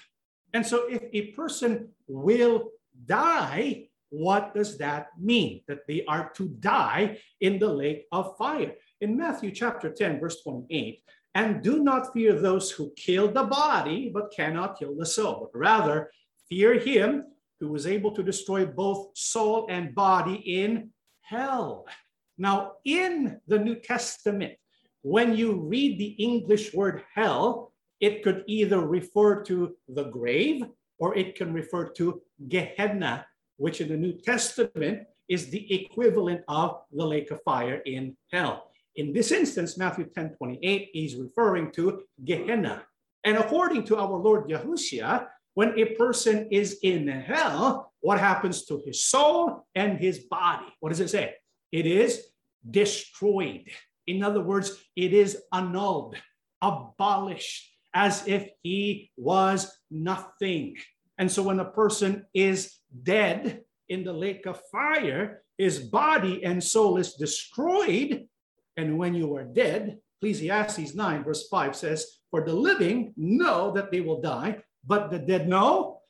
[0.53, 2.71] And so if a person will
[3.05, 5.61] die, what does that mean?
[5.67, 10.41] That they are to die in the lake of fire in Matthew chapter 10, verse
[10.41, 11.03] 28,
[11.35, 15.59] and do not fear those who kill the body, but cannot kill the soul, but
[15.59, 16.09] rather
[16.49, 17.25] fear him
[17.59, 20.89] who is able to destroy both soul and body in
[21.21, 21.85] hell.
[22.37, 24.53] Now, in the New Testament,
[25.01, 30.63] when you read the English word hell, it could either refer to the grave
[30.99, 33.25] or it can refer to Gehenna,
[33.57, 38.71] which in the New Testament is the equivalent of the lake of fire in hell.
[38.95, 42.83] In this instance, Matthew 10 28 is referring to Gehenna.
[43.23, 48.81] And according to our Lord Yahushua, when a person is in hell, what happens to
[48.85, 50.67] his soul and his body?
[50.79, 51.35] What does it say?
[51.71, 52.27] It is
[52.69, 53.69] destroyed.
[54.05, 56.15] In other words, it is annulled,
[56.61, 60.75] abolished, as if he was nothing.
[61.17, 66.63] And so when a person is dead in the lake of fire, his body and
[66.63, 68.27] soul is destroyed
[68.77, 73.91] and when you are dead, Ecclesiastes 9, verse 5 says, For the living know that
[73.91, 76.01] they will die, but the dead know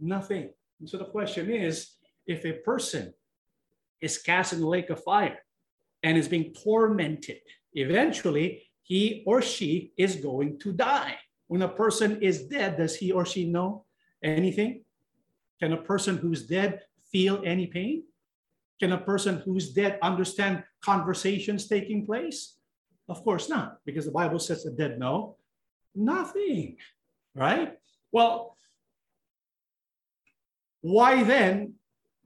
[0.00, 0.48] nothing.
[0.80, 1.90] And so the question is
[2.26, 3.12] if a person
[4.00, 5.38] is cast in the lake of fire
[6.02, 7.40] and is being tormented,
[7.74, 11.14] eventually he or she is going to die.
[11.46, 13.84] When a person is dead, does he or she know
[14.24, 14.82] anything?
[15.60, 16.80] Can a person who's dead
[17.12, 18.04] feel any pain?
[18.80, 22.56] Can a person who's dead understand conversations taking place?
[23.08, 25.36] Of course not, because the Bible says the dead know
[25.94, 26.76] nothing,
[27.34, 27.76] right?
[28.10, 28.56] Well,
[30.80, 31.74] why then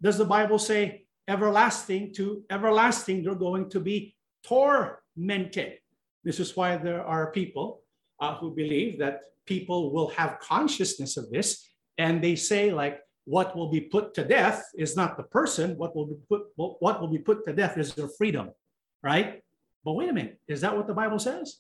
[0.01, 5.82] does the Bible say everlasting to everlasting they're going to be tormented?
[6.25, 7.83] This is why there are people
[8.21, 13.57] uh, who believe that people will have consciousness of this and they say like what
[13.57, 15.77] will be put to death is not the person.
[15.77, 18.51] What will be put what will be put to death is their freedom
[19.03, 19.43] right?
[19.85, 21.59] But wait a minute is that what the bible says?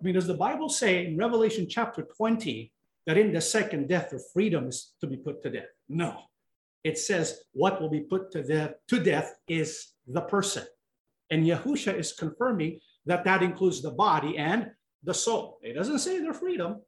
[0.00, 2.72] I mean does the bible say in revelation chapter 20
[3.06, 5.70] that in the second death the freedom is to be put to death?
[5.88, 6.22] No.
[6.84, 10.64] It says what will be put to death to death is the person.
[11.30, 14.70] And yahusha is confirming that that includes the body and
[15.04, 16.80] the soul it doesn't say their freedom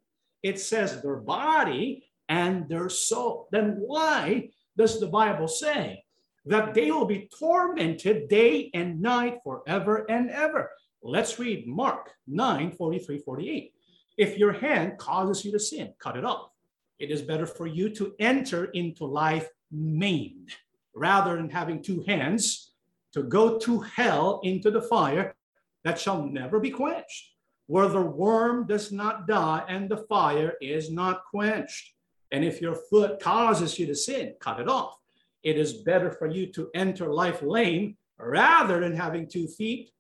[0.43, 3.49] it says their body and their soul.
[3.51, 6.05] Then why does the Bible say
[6.47, 10.71] that they will be tormented day and night forever and ever?
[11.03, 13.73] Let's read Mark 9 43 48.
[14.17, 16.51] If your hand causes you to sin, cut it off.
[16.99, 20.51] It is better for you to enter into life maimed
[20.95, 22.73] rather than having two hands
[23.13, 25.37] to go to hell into the fire
[25.85, 27.33] that shall never be quenched,
[27.67, 31.95] where the worm does not die and the fire is not quenched.
[32.33, 34.99] And if your foot causes you to sin, cut it off.
[35.43, 39.91] It is better for you to enter life lame rather than having two feet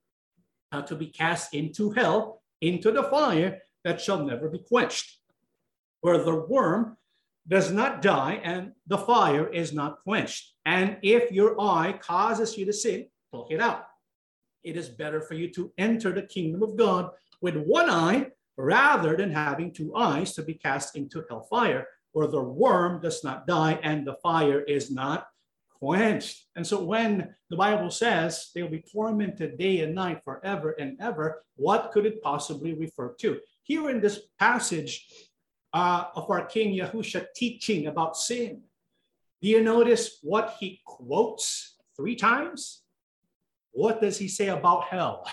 [0.72, 5.18] uh, to be cast into hell, into the fire that shall never be quenched,
[6.00, 6.96] where the worm
[7.46, 10.52] does not die and the fire is not quenched.
[10.66, 13.87] And if your eye causes you to sin, pluck it out.
[14.64, 19.16] It is better for you to enter the kingdom of God with one eye rather
[19.16, 23.78] than having two eyes to be cast into hellfire, where the worm does not die
[23.82, 25.28] and the fire is not
[25.78, 26.46] quenched.
[26.56, 31.44] And so when the Bible says they'll be tormented day and night forever and ever,
[31.56, 33.38] what could it possibly refer to?
[33.62, 35.06] Here in this passage
[35.72, 38.62] uh, of our King Yahusha teaching about sin,
[39.40, 42.82] do you notice what he quotes three times?
[43.78, 45.24] What does he say about hell?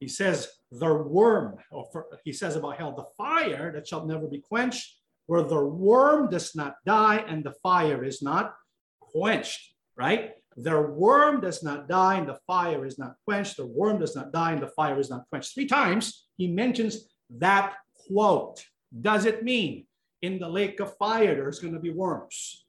[0.00, 4.26] He says, the worm, or for, he says about hell, the fire that shall never
[4.26, 8.54] be quenched, where the worm does not die and the fire is not
[8.98, 10.36] quenched, right?
[10.56, 13.58] The worm does not die and the fire is not quenched.
[13.58, 15.52] The worm does not die and the fire is not quenched.
[15.52, 16.94] Three times he mentions
[17.28, 17.74] that
[18.06, 18.64] quote.
[19.08, 19.86] Does it mean
[20.22, 22.64] in the lake of fire there's going to be worms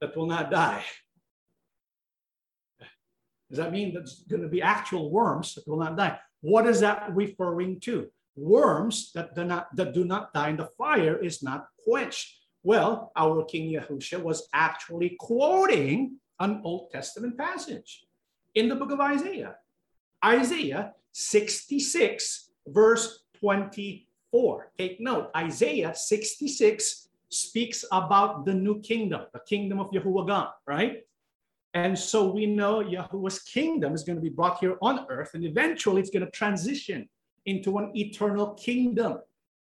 [0.00, 0.84] that will not die?
[3.48, 6.18] Does that mean that's going to be actual worms that will not die?
[6.40, 8.08] What is that referring to?
[8.36, 12.40] Worms that do not, that do not die and the fire is not quenched.
[12.62, 18.04] Well, our King Yahusha was actually quoting an Old Testament passage
[18.54, 19.56] in the book of Isaiah.
[20.24, 24.72] Isaiah 66, verse 24.
[24.78, 31.04] Take note, Isaiah 66 speaks about the new kingdom, the kingdom of Yahuwah God, right?
[31.74, 35.44] And so we know Yahuwah's kingdom is going to be brought here on earth, and
[35.44, 37.08] eventually it's going to transition
[37.46, 39.18] into an eternal kingdom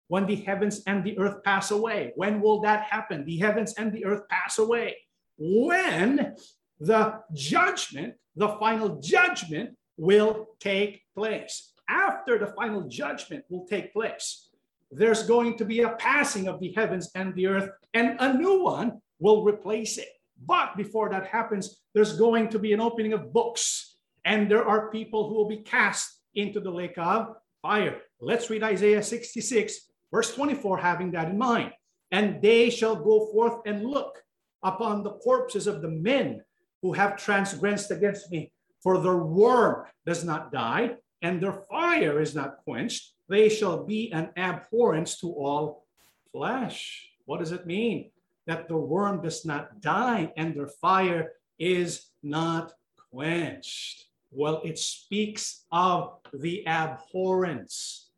[0.08, 2.14] when the heavens and the earth pass away.
[2.16, 3.26] When will that happen?
[3.26, 4.98] The heavens and the earth pass away.
[5.38, 6.36] When
[6.80, 11.74] the judgment, the final judgment, will take place.
[11.90, 14.50] After the final judgment will take place,
[14.92, 18.62] there's going to be a passing of the heavens and the earth, and a new
[18.62, 20.10] one will replace it.
[20.46, 24.92] But before that happens, there's going to be an opening of books, and there are
[24.92, 28.02] people who will be cast into the lake of fire.
[28.20, 31.72] Let's read Isaiah 66, verse 24, having that in mind.
[32.12, 34.22] And they shall go forth and look
[34.62, 36.44] upon the corpses of the men
[36.82, 38.52] who have transgressed against me,
[38.82, 43.14] for their worm does not die, and their fire is not quenched.
[43.30, 45.86] They shall be an abhorrence to all
[46.32, 47.10] flesh.
[47.26, 48.12] What does it mean?
[48.46, 52.74] That the worm does not die and their fire is not
[53.12, 54.06] quenched.
[54.32, 58.10] Well, it speaks of the abhorrence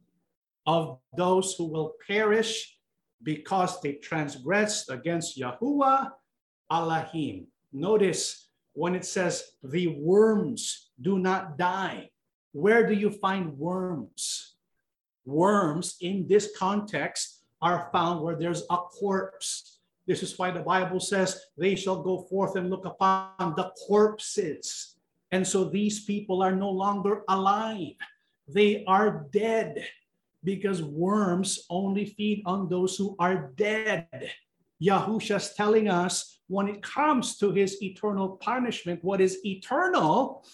[0.65, 2.77] of those who will perish
[3.21, 6.11] because they transgressed against Yahuwah
[6.71, 7.45] Allahim.
[7.73, 12.09] Notice when it says the worms do not die.
[12.53, 14.55] Where do you find worms?
[15.25, 19.74] Worms in this context are found where there's a corpse
[20.07, 24.95] this is why the Bible says they shall go forth and look upon the corpses.
[25.31, 27.95] And so these people are no longer alive.
[28.47, 29.85] They are dead
[30.43, 34.31] because worms only feed on those who are dead.
[34.81, 40.45] Yahusha's telling us when it comes to his eternal punishment, what is eternal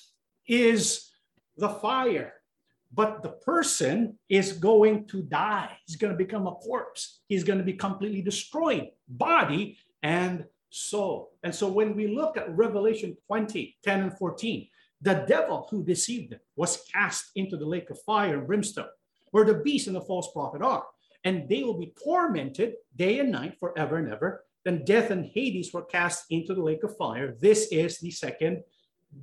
[0.47, 1.11] is
[1.57, 2.40] the fire
[2.93, 5.77] but the person is going to die.
[5.85, 7.21] He's going to become a corpse.
[7.27, 11.31] He's going to be completely destroyed, body and soul.
[11.43, 14.67] And so when we look at Revelation 20, 10 and 14,
[15.01, 18.85] the devil who deceived them was cast into the lake of fire and brimstone,
[19.31, 20.85] where the beast and the false prophet are.
[21.23, 24.43] And they will be tormented day and night forever and ever.
[24.63, 27.35] Then death and Hades were cast into the lake of fire.
[27.39, 28.63] This is the second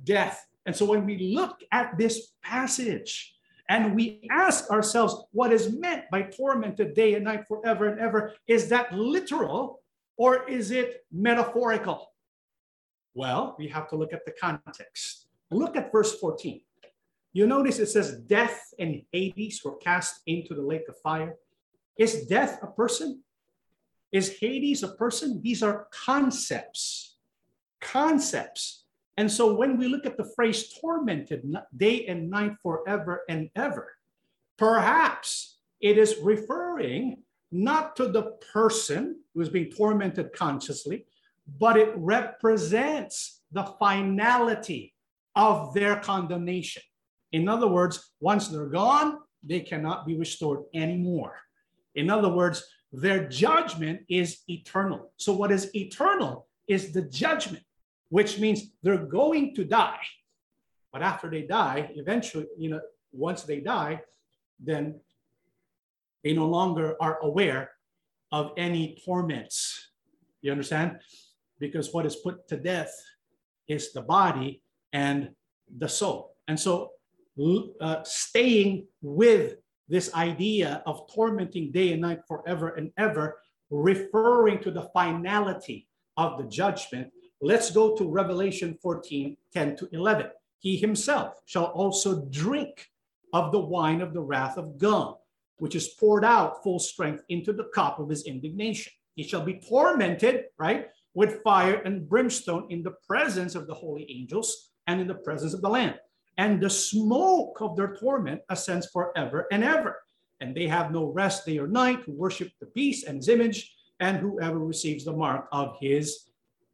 [0.03, 0.45] death.
[0.65, 3.33] And so when we look at this passage,
[3.69, 8.33] and we ask ourselves what is meant by tormented day and night forever and ever.
[8.47, 9.81] Is that literal
[10.17, 12.11] or is it metaphorical?
[13.13, 15.27] Well, we have to look at the context.
[15.51, 16.61] Look at verse 14.
[17.31, 21.35] You notice it says, Death and Hades were cast into the lake of fire.
[21.97, 23.23] Is death a person?
[24.11, 25.41] Is Hades a person?
[25.43, 27.17] These are concepts.
[27.81, 28.85] Concepts.
[29.19, 31.43] And so when we look at the phrase tormented
[31.75, 33.91] day and night forever and ever,
[34.57, 41.05] perhaps it is referring not to the person who is being tormented consciously,
[41.59, 44.95] but it represents the finality
[45.35, 46.83] of their condemnation.
[47.33, 51.35] In other words, once they're gone, they cannot be restored anymore.
[51.93, 52.63] In other words,
[52.93, 55.11] their judgment is eternal.
[55.17, 57.65] So, what is eternal is the judgment,
[58.09, 60.01] which means they're going to die.
[60.91, 62.81] But after they die, eventually, you know,
[63.11, 64.01] once they die,
[64.59, 64.99] then
[66.23, 67.71] they no longer are aware
[68.31, 69.91] of any torments.
[70.41, 70.99] You understand?
[71.59, 72.93] Because what is put to death
[73.67, 74.61] is the body
[74.93, 75.29] and
[75.77, 76.35] the soul.
[76.47, 76.91] And so,
[77.79, 79.55] uh, staying with
[79.87, 83.37] this idea of tormenting day and night forever and ever,
[83.69, 85.87] referring to the finality
[86.17, 90.27] of the judgment, let's go to Revelation 14 10 to 11.
[90.59, 92.89] He himself shall also drink
[93.33, 95.15] of the wine of the wrath of God,
[95.57, 98.91] which is poured out full strength into the cup of his indignation.
[99.15, 104.09] He shall be tormented, right, with fire and brimstone in the presence of the holy
[104.09, 105.95] angels and in the presence of the Lamb.
[106.37, 110.01] And the smoke of their torment ascends forever and ever.
[110.39, 113.75] And they have no rest day or night who worship the beast and his image,
[113.99, 116.28] and whoever receives the mark of his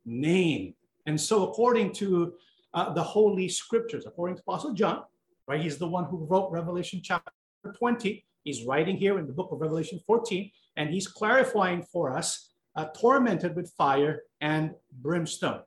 [0.05, 0.73] name.
[1.05, 2.33] And so, according to
[2.73, 5.03] uh, the Holy Scriptures, according to Apostle John,
[5.47, 7.31] right, he's the one who wrote Revelation chapter
[7.77, 8.25] 20.
[8.43, 12.85] He's writing here in the book of Revelation 14, and he's clarifying for us uh,
[12.95, 15.61] tormented with fire and brimstone.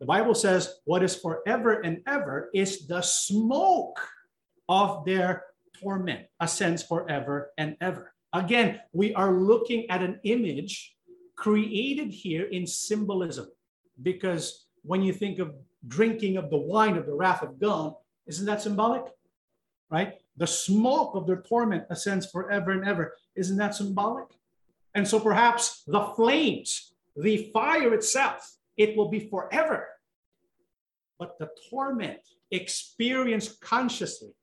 [0.00, 4.00] The Bible says, What is forever and ever is the smoke
[4.68, 5.44] of their
[5.80, 8.14] torment, ascends forever and ever.
[8.32, 10.96] Again, we are looking at an image
[11.36, 13.48] created here in symbolism
[14.02, 15.54] because when you think of
[15.86, 17.94] drinking of the wine of the wrath of God,
[18.26, 19.04] isn't that symbolic?
[19.90, 20.14] Right?
[20.36, 23.16] The smoke of their torment ascends forever and ever.
[23.36, 24.26] Isn't that symbolic?
[24.94, 29.88] And so perhaps the flames, the fire itself, it will be forever.
[31.18, 32.20] But the torment
[32.50, 34.34] experienced consciously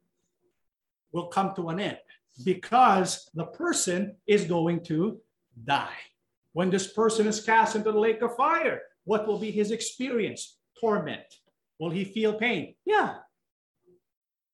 [1.11, 1.97] will come to an end
[2.45, 5.19] because the person is going to
[5.65, 5.97] die.
[6.53, 10.57] When this person is cast into the lake of fire, what will be his experience?
[10.79, 11.23] Torment.
[11.79, 12.75] Will he feel pain?
[12.85, 13.15] Yeah.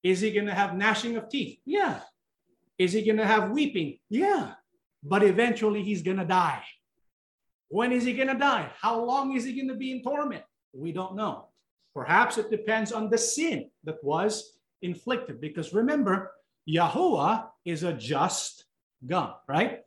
[0.03, 1.59] Is he going to have gnashing of teeth?
[1.65, 2.01] Yeah.
[2.77, 3.97] Is he going to have weeping?
[4.09, 4.53] Yeah
[5.03, 6.63] but eventually he's going to die.
[7.69, 8.69] When is he going to die?
[8.79, 10.43] How long is he going to be in torment?
[10.73, 11.47] We don't know.
[11.93, 15.41] Perhaps it depends on the sin that was inflicted.
[15.41, 16.31] Because remember,
[16.69, 18.65] Yahuwah is a just
[19.05, 19.81] God, right?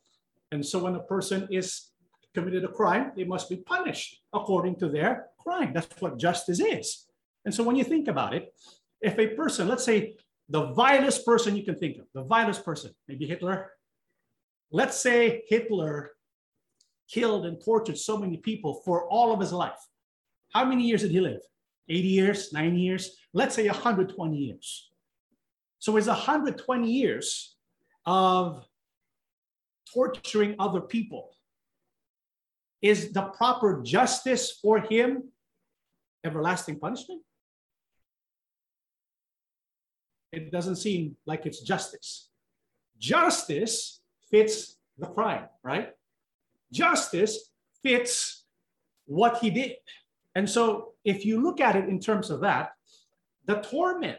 [0.53, 1.90] And so when a person is
[2.35, 5.73] committed a crime, they must be punished according to their crime.
[5.73, 7.07] That's what justice is.
[7.45, 8.53] And so when you think about it,
[9.01, 10.17] if a person, let's say
[10.49, 13.71] the vilest person you can think of, the vilest person, maybe Hitler,
[14.73, 16.13] Let's say Hitler
[17.09, 19.81] killed and tortured so many people for all of his life.
[20.53, 21.41] How many years did he live?
[21.89, 23.17] 80 years, 90 years?
[23.33, 24.91] Let's say 120 years.
[25.81, 27.57] So it's 120 years
[28.07, 28.65] of
[29.93, 31.31] torturing other people.
[32.83, 35.25] Is the proper justice for him
[36.25, 37.23] everlasting punishment?
[40.33, 42.29] It doesn't seem like it's justice.
[42.99, 44.01] Justice
[44.31, 45.91] fits the crime, right?
[46.73, 47.51] Justice
[47.83, 48.45] fits
[49.07, 49.77] what he did.
[50.35, 52.71] And so if you look at it in terms of that,
[53.47, 54.19] the torment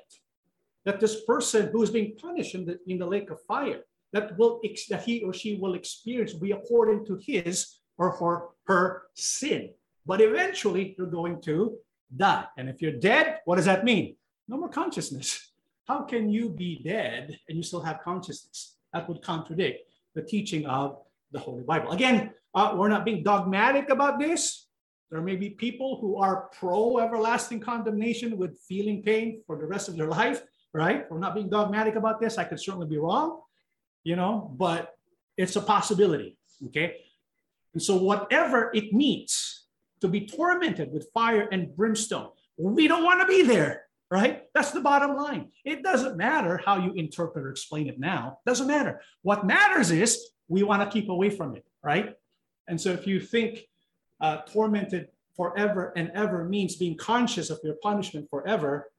[0.84, 3.82] that this person who is being punished in the, in the lake of fire,
[4.14, 4.60] that will
[4.90, 9.72] that he or she will experience will be according to his or for her sin.
[10.06, 11.78] But eventually you're going to
[12.16, 12.46] die.
[12.58, 14.16] And if you're dead, what does that mean?
[14.48, 15.52] No more consciousness.
[15.88, 18.76] How can you be dead and you still have consciousness?
[18.94, 19.80] That would contradict
[20.16, 20.98] the teaching of
[21.32, 21.92] the Holy Bible.
[21.92, 24.68] Again, uh, we're not being dogmatic about this.
[25.10, 29.90] There may be people who are pro everlasting condemnation with feeling pain for the rest
[29.90, 30.42] of their life,
[30.74, 31.10] right?
[31.10, 32.38] We're not being dogmatic about this.
[32.38, 33.42] I could certainly be wrong,
[34.04, 34.96] you know, but
[35.38, 36.38] it's a possibility,
[36.68, 36.98] okay?
[37.74, 39.66] And so, whatever it means
[40.02, 44.44] to be tormented with fire and brimstone, we don't want to be there right?
[44.54, 45.52] That's the bottom line.
[45.64, 48.40] It doesn't matter how you interpret or explain it now.
[48.46, 49.02] Doesn't matter.
[49.22, 52.16] What matters is we want to keep away from it, right?
[52.68, 53.62] And so if you think
[54.20, 58.92] uh, tormented forever and ever means being conscious of your punishment forever,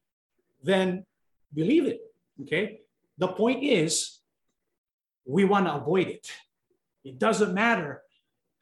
[0.63, 1.05] then
[1.53, 2.01] believe it.
[2.41, 2.81] Okay.
[3.19, 4.19] The point is,
[5.27, 6.27] we want to avoid it.
[7.05, 8.03] It doesn't matter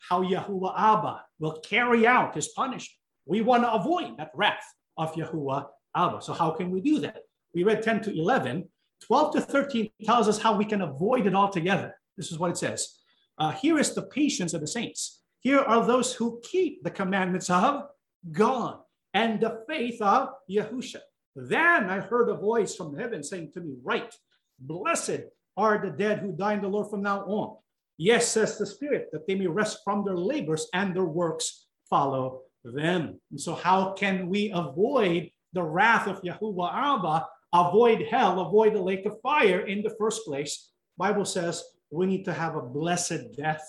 [0.08, 2.96] how Yahuwah Abba will carry out his punishment.
[3.26, 4.64] We want to avoid that wrath
[4.96, 6.22] of Yahuwah Abba.
[6.22, 7.22] So how can we do that?
[7.54, 8.68] We read 10 to 11.
[9.02, 11.94] 12 to 13 tells us how we can avoid it altogether.
[12.16, 12.98] This is what it says.
[13.38, 15.22] Uh, here is the patience of the saints.
[15.40, 17.84] Here are those who keep the commandments of
[18.30, 18.78] God
[19.14, 21.00] and the faith of Yahusha.
[21.34, 24.14] Then I heard a voice from heaven saying to me, Right,
[24.58, 25.22] blessed
[25.56, 27.56] are the dead who die in the Lord from now on.
[28.02, 32.40] Yes, says the Spirit, that they may rest from their labors and their works follow
[32.64, 33.20] them.
[33.30, 38.80] And so, how can we avoid the wrath of Yahuwah Abba, avoid hell, avoid the
[38.80, 40.70] lake of fire in the first place?
[40.96, 43.62] Bible says we need to have a blessed death.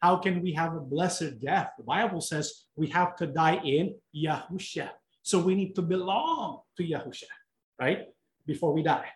[0.00, 1.72] How can we have a blessed death?
[1.76, 4.88] The Bible says we have to die in Yahusha.
[5.24, 7.32] So we need to belong to Yahusha,
[7.80, 8.06] right?
[8.46, 9.08] Before we die.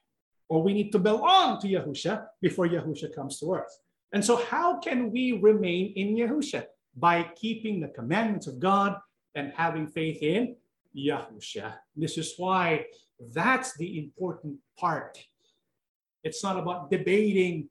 [0.49, 3.86] Or we need to belong to Yahusha before Yahusha comes to earth.
[4.17, 6.65] And so, how can we remain in Yahusha?
[6.97, 8.97] By keeping the commandments of God
[9.35, 10.57] and having faith in
[10.97, 11.75] Yahusha.
[11.95, 12.87] This is why
[13.35, 15.19] that's the important part.
[16.25, 17.69] It's not about debating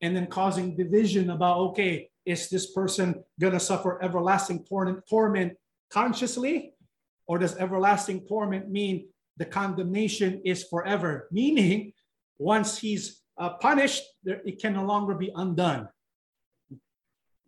[0.00, 5.56] and then causing division about, okay, is this person going to suffer everlasting torment
[5.90, 6.74] consciously?
[7.26, 11.26] Or does everlasting torment mean the condemnation is forever?
[11.32, 11.92] Meaning,
[12.38, 15.88] once he's uh, punished, it can no longer be undone.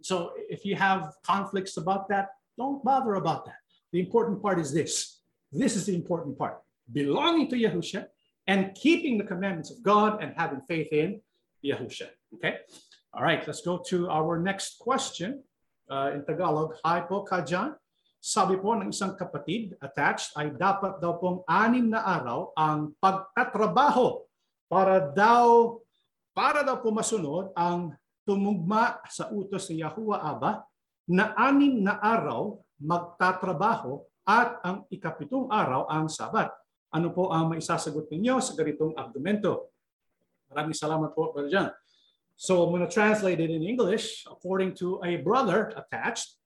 [0.02, 3.60] So if you have conflicts about that, don't bother about that.
[3.92, 5.20] The important part is this.
[5.52, 6.62] This is the important part.
[6.90, 8.06] Belonging to Yahusha
[8.46, 11.20] and keeping the commandments of God and having faith in
[11.64, 12.08] Yahusha.
[12.34, 12.58] Okay?
[13.12, 15.42] All right, let's go to our next question.
[15.90, 17.74] Uh, in Tagalog, Hi po Kajan.
[18.22, 24.22] Sabi po ng isang kapatid attached ay dapat daw pong anim na araw ang pagtatrabaho
[24.70, 25.82] para daw
[26.30, 27.90] para daw po masunod ang
[28.22, 30.62] tumugma sa utos ni Yahuwah Aba
[31.10, 36.54] na anim na araw magtatrabaho at ang ikapitong araw ang Sabat.
[36.94, 39.74] Ano po ang maisasagot ninyo sa ganitong argumento?
[40.54, 41.70] Maraming salamat po, Brother John.
[42.38, 46.38] So I'm going to translate it in English according to a brother attached.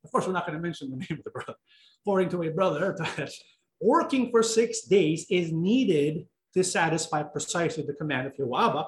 [0.00, 1.60] Of course, we're not going to mention the name of the brother.
[2.02, 3.44] According to a brother attached,
[3.78, 8.82] working for six days is needed to satisfy precisely the command of Yahweh,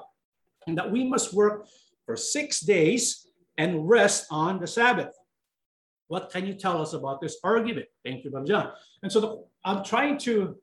[0.67, 1.67] and that we must work
[2.05, 5.13] for six days and rest on the Sabbath.
[6.07, 7.87] What can you tell us about this argument?
[8.05, 8.71] Thank you, Brother John.
[9.01, 10.57] And so the, I'm trying to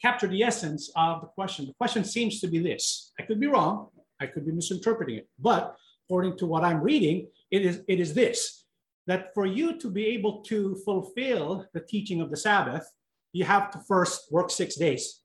[0.00, 1.66] capture the essence of the question.
[1.66, 3.12] The question seems to be this.
[3.18, 3.88] I could be wrong.
[4.20, 5.28] I could be misinterpreting it.
[5.38, 5.76] But
[6.06, 8.64] according to what I'm reading, it is, it is this
[9.06, 12.90] that for you to be able to fulfill the teaching of the Sabbath,
[13.32, 15.20] you have to first work six days,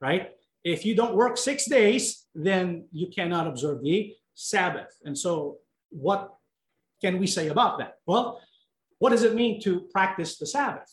[0.00, 0.30] right?
[0.64, 4.96] If you don't work six days, then you cannot observe the Sabbath.
[5.04, 5.58] And so,
[5.90, 6.34] what
[7.00, 7.94] can we say about that?
[8.06, 8.40] Well,
[8.98, 10.92] what does it mean to practice the Sabbath?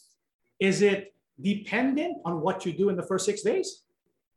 [0.60, 3.84] Is it dependent on what you do in the first six days?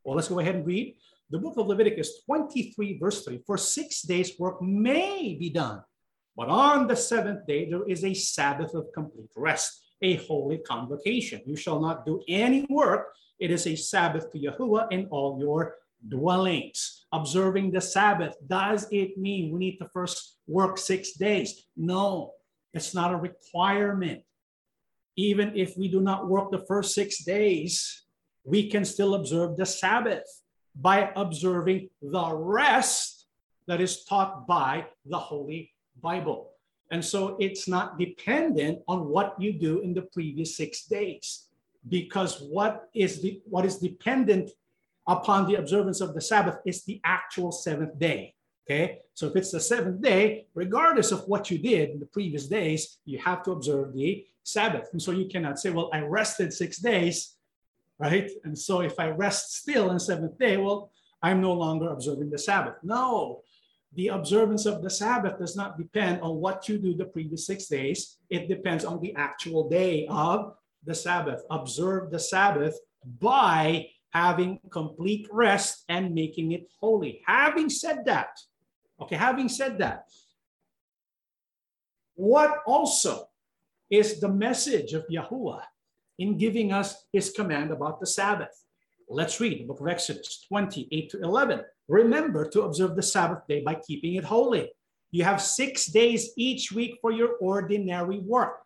[0.04, 0.96] Well, let's go ahead and read
[1.30, 3.40] the book of Leviticus 23, verse 3.
[3.46, 5.82] For six days work may be done,
[6.36, 11.40] but on the seventh day there is a Sabbath of complete rest, a holy convocation.
[11.46, 13.14] You shall not do any work.
[13.40, 15.76] It is a Sabbath to Yahuwah in all your
[16.06, 17.06] dwellings.
[17.12, 21.66] Observing the Sabbath, does it mean we need to first work six days?
[21.76, 22.34] No,
[22.72, 24.22] it's not a requirement
[25.20, 28.04] even if we do not work the first six days,
[28.44, 30.24] we can still observe the Sabbath
[30.74, 33.26] by observing the rest
[33.66, 36.52] that is taught by the Holy Bible.
[36.90, 41.46] And so it's not dependent on what you do in the previous six days,
[41.88, 44.50] because what is the what is dependent
[45.06, 48.34] upon the observance of the Sabbath is the actual seventh day.
[48.66, 52.46] Okay, so if it's the seventh day, regardless of what you did in the previous
[52.46, 54.88] days, you have to observe the Sabbath.
[54.92, 57.34] And so you cannot say, well, I rested six days,
[57.98, 58.30] right?
[58.44, 62.38] And so if I rest still on seventh day, well, I'm no longer observing the
[62.38, 62.74] Sabbath.
[62.82, 63.42] No,
[63.94, 67.66] the observance of the Sabbath does not depend on what you do the previous six
[67.66, 68.18] days.
[68.28, 70.54] It depends on the actual day of
[70.84, 71.42] the Sabbath.
[71.50, 72.78] Observe the Sabbath
[73.18, 77.22] by having complete rest and making it holy.
[77.26, 78.38] Having said that,
[79.00, 80.04] okay, having said that,
[82.14, 83.26] what also
[83.90, 85.62] is the message of Yahuwah
[86.18, 88.64] in giving us his command about the Sabbath.
[89.08, 91.62] Let's read the book of Exodus 28 to 11.
[91.88, 94.70] Remember to observe the Sabbath day by keeping it holy.
[95.10, 98.60] You have six days each week for your ordinary work.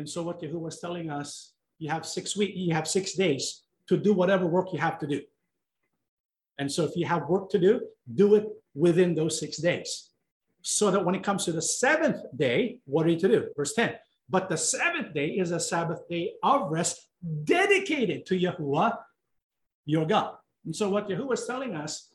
[0.00, 3.62] And so what Yahuwah was telling us, you have six weeks, you have six days
[3.88, 5.20] to do whatever work you have to do.
[6.58, 7.82] And so if you have work to do,
[8.14, 10.10] do it within those six days.
[10.62, 13.48] So that when it comes to the seventh day, what are you to do?
[13.56, 13.94] Verse 10
[14.30, 17.08] but the seventh day is a Sabbath day of rest
[17.44, 18.96] dedicated to Yahuwah,
[19.84, 20.36] your God.
[20.64, 22.12] And so, what Yahuwah is telling us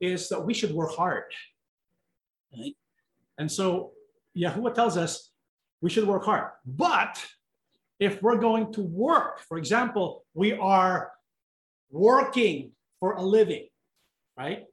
[0.00, 1.30] is that we should work hard.
[2.52, 2.74] Right?
[3.38, 3.92] And so,
[4.36, 5.30] Yahuwah tells us
[5.80, 6.50] we should work hard.
[6.64, 7.24] But
[7.98, 11.12] if we're going to work, for example, we are
[11.90, 13.68] working for a living,
[14.36, 14.66] right?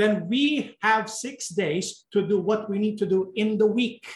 [0.00, 4.06] then we have six days to do what we need to do in the week.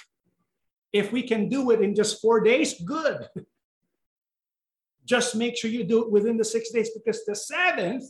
[0.92, 3.28] If we can do it in just four days, good.
[5.06, 8.04] Just make sure you do it within the six days because the seventh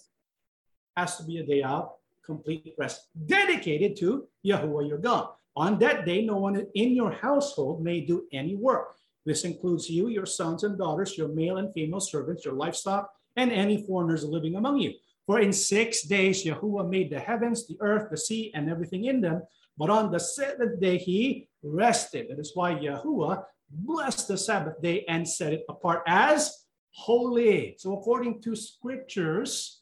[0.96, 1.90] has to be a day of
[2.24, 5.30] complete rest dedicated to Yahuwah your God.
[5.56, 8.96] On that day, no one in your household may do any work.
[9.24, 13.50] This includes you, your sons and daughters, your male and female servants, your livestock, and
[13.50, 14.92] any foreigners living among you.
[15.26, 19.20] For in six days Yahuwah made the heavens, the earth, the sea, and everything in
[19.20, 19.42] them.
[19.78, 22.28] But on the seventh day he rested.
[22.28, 27.74] That is why Yahuwah blessed the Sabbath day and set it apart as holy.
[27.78, 29.80] So, according to scriptures,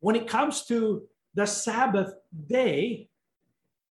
[0.00, 2.14] when it comes to the Sabbath
[2.48, 3.09] day,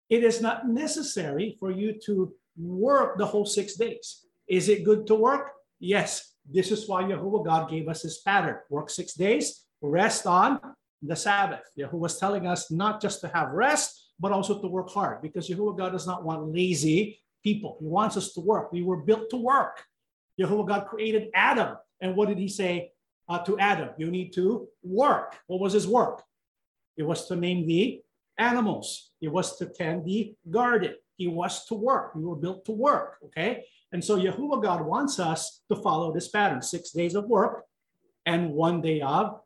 [0.10, 4.26] it is not necessary for you to work the whole six days.
[4.47, 5.51] Is it good to work?
[5.80, 6.34] Yes.
[6.51, 10.60] This is why Yahuwah God gave us this pattern work six days, rest on
[11.01, 11.62] the Sabbath.
[11.78, 15.47] Yahuwah was telling us not just to have rest, but also to work hard because
[15.47, 17.78] Yahuwah God does not want lazy people.
[17.80, 18.72] He wants us to work.
[18.74, 19.84] We were built to work.
[20.41, 21.78] Yahuwah God created Adam.
[22.01, 22.91] And what did he say
[23.28, 23.89] uh, to Adam?
[23.97, 25.38] You need to work.
[25.47, 26.24] What was his work?
[26.97, 28.01] It was to name the
[28.40, 29.12] animals.
[29.22, 30.96] It was to tend the garden.
[31.18, 32.16] He was to work.
[32.16, 33.18] We were built to work.
[33.26, 33.66] Okay.
[33.92, 37.66] And so Yahuwah God wants us to follow this pattern six days of work
[38.26, 39.42] and one day of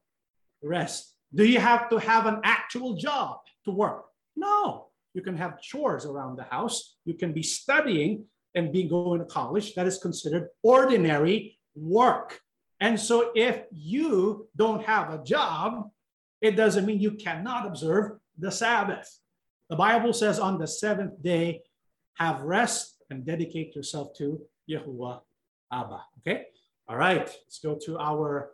[0.62, 1.16] rest.
[1.34, 4.06] Do you have to have an actual job to work?
[4.36, 4.88] No.
[5.14, 6.98] You can have chores around the house.
[7.06, 8.26] You can be studying
[8.56, 9.74] and be going to college.
[9.76, 12.40] That is considered ordinary work.
[12.80, 15.90] And so if you don't have a job,
[16.42, 19.20] it doesn't mean you cannot observe the Sabbath.
[19.70, 21.62] The Bible says on the seventh day,
[22.16, 25.22] have rest and dedicate yourself to Yahuwah
[25.72, 26.02] Abba.
[26.20, 26.46] Okay?
[26.88, 28.52] All right, let's go to our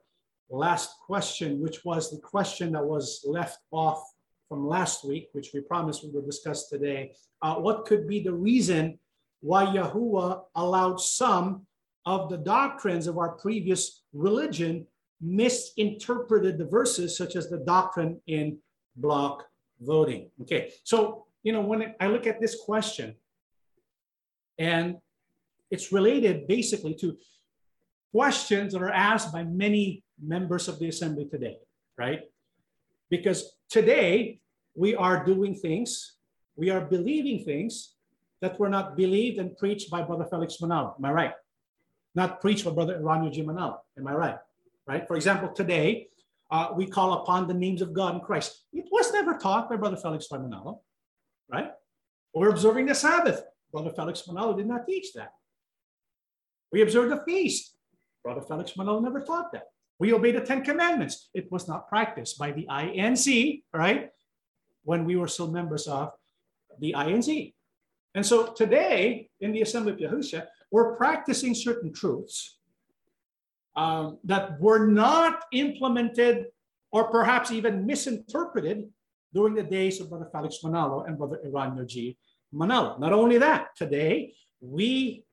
[0.50, 4.04] last question, which was the question that was left off
[4.48, 7.12] from last week, which we promised we would discuss today.
[7.42, 8.98] Uh, what could be the reason
[9.42, 11.66] why Yahuwah allowed some
[12.06, 14.86] of the doctrines of our previous religion
[15.22, 18.58] misinterpreted the verses, such as the doctrine in
[18.96, 19.46] block
[19.80, 20.30] voting.
[20.42, 23.16] Okay, so, you know, when I look at this question,
[24.58, 24.98] and
[25.72, 27.18] it's related basically to
[28.12, 31.58] questions that are asked by many members of the assembly today,
[31.98, 32.24] right?
[33.10, 34.42] Because today
[34.76, 36.16] we are doing things,
[36.56, 37.96] we are believing things
[38.42, 40.96] that were not believed and preached by Brother Felix Manalo.
[40.98, 41.34] Am I right?
[42.16, 43.44] Not preached by Brother Eraño G.
[43.44, 43.78] Manalo.
[43.98, 44.38] Am I right?
[44.88, 45.08] Right?
[45.08, 46.08] For example, today
[46.52, 48.66] uh, we call upon the names of God and Christ.
[48.74, 50.80] It was never taught by Brother Felix Manalo,
[51.52, 51.72] right?
[52.34, 53.44] We're observing the Sabbath.
[53.72, 55.34] Brother Felix Manalo did not teach that.
[56.72, 57.76] We observe the feast.
[58.24, 59.66] Brother Felix Manalo never taught that.
[60.00, 61.30] We obey the Ten Commandments.
[61.34, 64.10] It was not practiced by the INC, right?
[64.84, 66.12] When we were still members of
[66.80, 67.54] the INC.
[68.16, 72.59] And so today in the Assembly of Yahushua, we're practicing certain truths
[73.76, 76.46] um, that were not implemented
[76.92, 78.90] or perhaps even misinterpreted
[79.34, 82.18] during the days of Brother Felix Manalo and Brother Eraño G.
[82.54, 83.00] Manalo.
[83.00, 85.24] Not only that, today we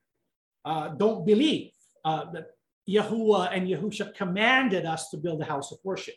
[0.64, 1.70] uh, don't believe
[2.04, 2.48] uh, that
[2.88, 6.14] Yahuwah and Yahusha commanded us to build a house of worship.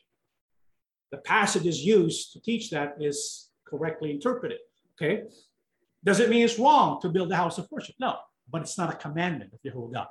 [1.12, 4.60] The passages used to teach that is correctly interpreted.
[4.96, 5.24] Okay,
[6.04, 7.96] does it mean it's wrong to build a house of worship?
[8.00, 8.18] No,
[8.52, 10.08] but it's not a commandment of Yahuwah God.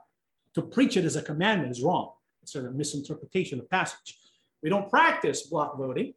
[0.59, 2.11] To preach it as a commandment is wrong.
[2.43, 4.19] It's a misinterpretation of passage.
[4.61, 6.15] We don't practice block voting.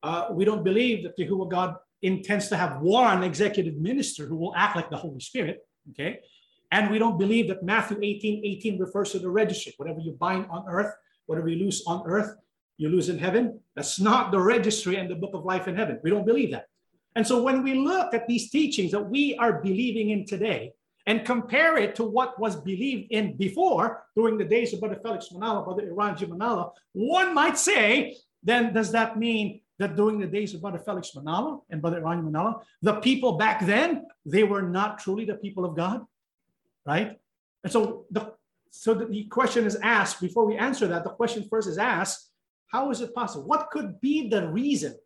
[0.00, 4.54] Uh, we don't believe that Jehovah God intends to have one executive minister who will
[4.54, 5.66] act like the Holy Spirit.
[5.90, 6.20] Okay.
[6.70, 9.74] And we don't believe that Matthew 18 18 refers to the registry.
[9.76, 10.94] Whatever you bind on earth,
[11.26, 12.36] whatever you lose on earth,
[12.76, 13.58] you lose in heaven.
[13.74, 15.98] That's not the registry and the book of life in heaven.
[16.04, 16.66] We don't believe that.
[17.16, 20.74] And so when we look at these teachings that we are believing in today
[21.06, 25.28] and compare it to what was believed in before during the days of Brother Felix
[25.28, 30.54] Manalo, Brother Eraño Manalo, one might say, then does that mean that during the days
[30.54, 34.98] of Brother Felix Manalo and Brother Eraño Manalo, the people back then, they were not
[34.98, 36.02] truly the people of God?
[36.86, 37.18] Right?
[37.62, 38.32] And so the
[38.70, 42.30] so the question is asked before we answer that, the question first is asked,
[42.66, 43.46] how is it possible?
[43.46, 44.96] What could be the reason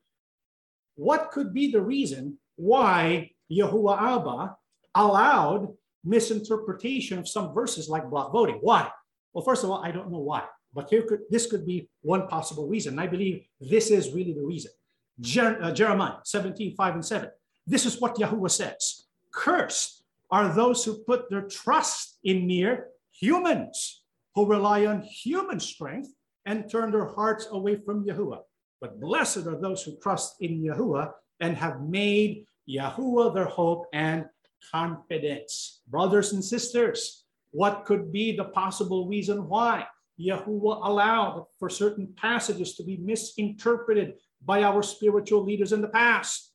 [0.99, 4.57] what could be the reason why Yahuwah Abba
[4.97, 8.59] allowed misinterpretation of some verses like block voting?
[8.61, 8.91] Why?
[9.33, 10.45] Well, first of all, I don't know why,
[10.75, 12.99] but here could, this could be one possible reason.
[12.99, 14.73] I believe this is really the reason.
[15.21, 17.31] Jer- uh, Jeremiah 17, 5 and 7.
[17.67, 19.07] This is what Yahuwah says.
[19.33, 24.03] Cursed are those who put their trust in mere humans,
[24.35, 26.11] who rely on human strength
[26.47, 28.41] and turn their hearts away from Yahuwah.
[28.81, 34.27] But blessed are those who trust in Yahuwah and have made Yahuwah their hope and
[34.73, 35.81] confidence.
[35.89, 39.87] Brothers and sisters, what could be the possible reason why
[40.21, 46.53] Yahuwah allowed for certain passages to be misinterpreted by our spiritual leaders in the past?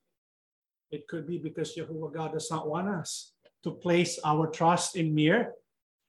[0.91, 3.33] It could be because Yahuwah God does not want us
[3.63, 5.53] to place our trust in mere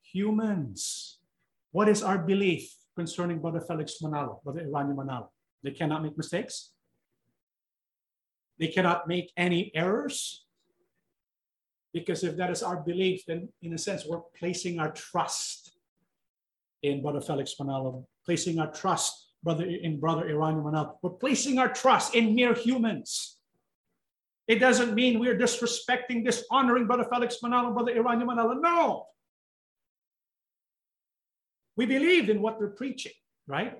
[0.03, 1.19] humans.
[1.73, 5.29] What is our belief concerning Brother Felix Manalo, Brother Eraño Manalo?
[5.63, 6.73] They cannot make mistakes.
[8.59, 10.44] They cannot make any errors.
[11.95, 15.79] Because if that is our belief, then in a sense, we're placing our trust
[16.83, 20.97] in Brother Felix Manalo, placing our trust brother in Brother Eraño Manalo.
[21.03, 23.39] We're placing our trust in mere humans.
[24.49, 28.61] It doesn't mean we're disrespecting, dishonoring Brother Felix Manalo, Brother Eraño Manalo.
[28.61, 29.07] No.
[31.77, 33.13] We believe in what they're preaching,
[33.47, 33.79] right?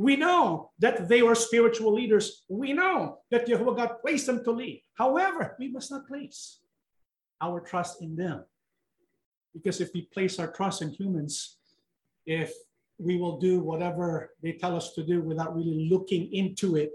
[0.00, 2.44] We know that they were spiritual leaders.
[2.48, 4.82] We know that Jehovah God placed them to lead.
[4.94, 6.60] However, we must not place
[7.38, 8.42] our trust in them.
[9.52, 11.58] Because if we place our trust in humans,
[12.24, 12.50] if
[12.96, 16.92] we will do whatever they tell us to do without really looking into it,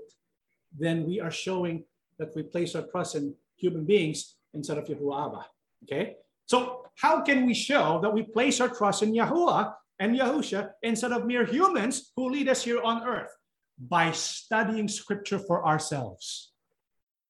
[0.75, 1.83] then we are showing
[2.17, 5.43] that we place our trust in human beings instead of Yahuwah.
[5.83, 6.15] Okay?
[6.47, 11.11] So how can we show that we place our trust in Yahuwah and Yahusha instead
[11.11, 13.31] of mere humans who lead us here on earth?
[13.77, 16.51] By studying scripture for ourselves.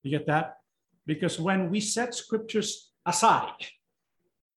[0.03, 0.57] You get that?
[1.05, 3.65] Because when we set scriptures aside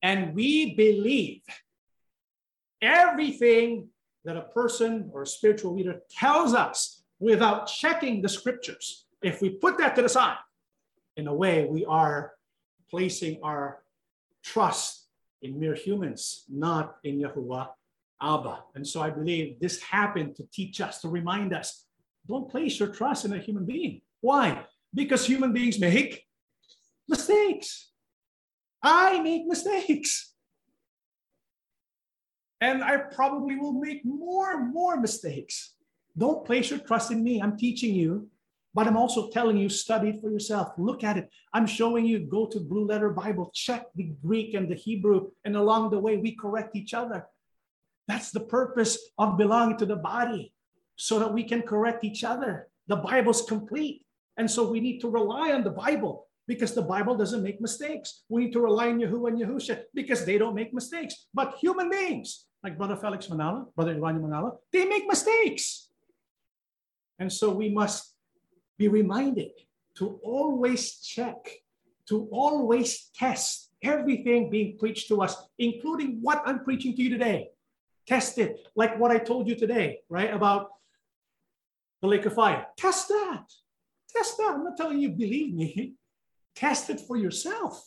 [0.03, 1.43] and we believe
[2.81, 3.89] everything
[4.25, 9.51] that a person or a spiritual leader tells us without checking the scriptures, if we
[9.51, 10.37] put that to the side,
[11.17, 12.33] in a way, we are
[12.91, 13.83] placing our
[14.43, 15.09] trust
[15.43, 17.69] in mere humans, not in Yahuwah
[18.21, 18.65] Abba.
[18.75, 21.85] And so I believe this happened to teach us, to remind us
[22.27, 24.03] don't place your trust in a human being.
[24.21, 24.65] Why?
[24.93, 26.25] Because human beings make
[27.09, 27.91] mistakes.
[28.83, 30.35] I make mistakes.
[32.61, 35.75] And I probably will make more and more mistakes.
[36.17, 37.41] Don't place your trust in me.
[37.41, 38.29] I'm teaching you
[38.79, 40.69] but I'm also telling you, study it for yourself.
[40.79, 41.29] Look at it.
[41.53, 45.57] I'm showing you, go to Blue Letter Bible, check the Greek and the Hebrew, and
[45.57, 47.27] along the way, we correct each other.
[48.09, 50.53] That's the purpose of belonging to the body,
[50.97, 52.69] so that we can correct each other.
[52.89, 54.03] The Bible's complete.
[54.39, 58.25] And so we need to rely on the Bible because the Bible doesn't make mistakes.
[58.29, 61.27] We need to rely on Yahuwah and Yahusha because they don't make mistakes.
[61.35, 65.91] But human beings, like Brother Felix Manalo, Brother Eraño Manalo, they make mistakes.
[67.19, 68.15] And so we must
[68.79, 69.51] be reminded
[69.97, 71.51] to always check,
[72.09, 77.51] to always test everything being preached to us, including what I'm preaching to you today.
[78.09, 80.33] Test it, like what I told you today, right?
[80.33, 80.71] About
[82.01, 82.67] the lake of fire.
[82.79, 83.45] Test that.
[84.17, 84.55] Test that.
[84.55, 85.93] I'm not telling you, believe me.
[86.57, 87.87] Test it for yourself.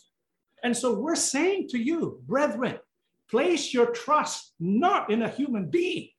[0.63, 2.77] And so we're saying to you, brethren,
[3.31, 6.09] place your trust not in a human being,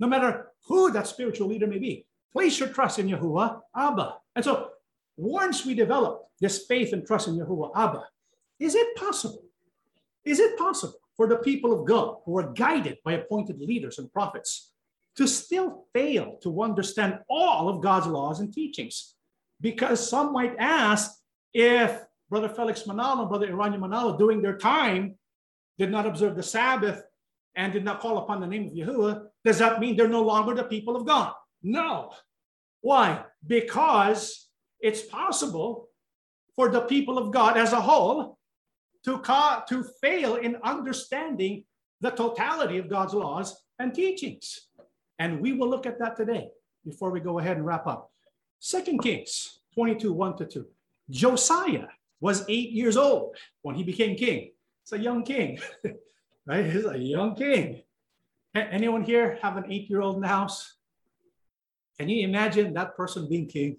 [0.00, 2.06] no matter who that spiritual leader may be.
[2.32, 4.16] Place your trust in Yahuwah, Abba.
[4.34, 4.70] And so
[5.16, 8.02] once we develop this faith and trust in Yahuwah, Abba,
[8.58, 9.44] is it possible?
[10.24, 14.12] Is it possible for the people of God who are guided by appointed leaders and
[14.12, 14.72] prophets
[15.16, 19.14] to still fail to understand all of God's laws and teachings?
[19.60, 21.12] Because some might ask
[21.52, 25.14] if Brother Felix Manalo and Brother Eraño Manalo, during their time,
[25.78, 27.02] did not observe the Sabbath
[27.54, 30.54] and did not call upon the name of Yahuwah, does that mean they're no longer
[30.54, 31.32] the people of God?
[31.62, 32.12] No.
[32.80, 33.24] Why?
[33.46, 34.48] Because
[34.80, 35.88] it's possible
[36.56, 38.33] for the people of God as a whole
[39.04, 41.64] to, ca- to fail in understanding
[42.00, 44.68] the totality of God's laws and teachings.
[45.18, 46.48] And we will look at that today
[46.84, 48.10] before we go ahead and wrap up.
[48.58, 50.66] Second Kings 22, 1 to 2.
[51.10, 51.86] Josiah
[52.20, 54.50] was eight years old when he became king.
[54.82, 55.58] It's a young king,
[56.46, 56.64] right?
[56.64, 57.82] He's a young king.
[58.54, 60.76] Anyone here have an eight year old in the house?
[61.98, 63.78] Can you imagine that person being king?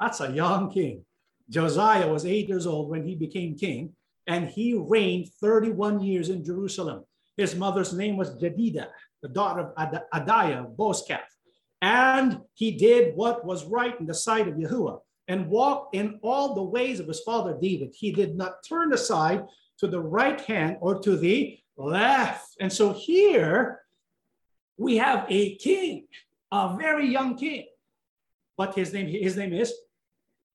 [0.00, 1.04] That's a young king.
[1.48, 3.95] Josiah was eight years old when he became king,
[4.26, 7.04] and he reigned 31 years in Jerusalem.
[7.36, 8.88] His mother's name was Jedidah,
[9.22, 11.20] the daughter of Ad- Adiah of.
[11.82, 16.54] And he did what was right in the sight of Yahuwah and walked in all
[16.54, 17.94] the ways of his father David.
[17.94, 19.44] He did not turn aside
[19.78, 22.56] to the right hand or to the left.
[22.60, 23.80] And so here
[24.78, 26.06] we have a king
[26.52, 27.66] a very young king.
[28.56, 29.74] But his name, his name is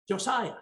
[0.07, 0.55] Josiah.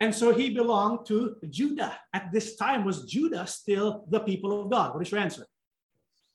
[0.00, 1.94] And so he belonged to Judah.
[2.14, 4.94] At this time, was Judah still the people of God?
[4.94, 5.46] What is your answer?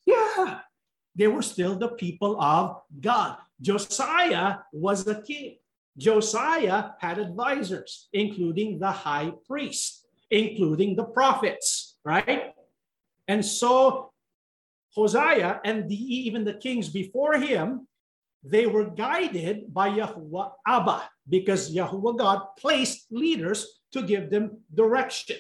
[0.05, 0.59] Yeah,
[1.16, 3.38] they were still the people of God.
[3.59, 5.57] Josiah was the king.
[5.97, 12.53] Josiah had advisors, including the high priest, including the prophets, right?
[13.28, 14.11] And so
[14.93, 17.88] Hosea and the, even the kings before him,
[18.45, 25.37] they were guided by Yahuwah Abba because Yahuwah God placed leaders to give them direction.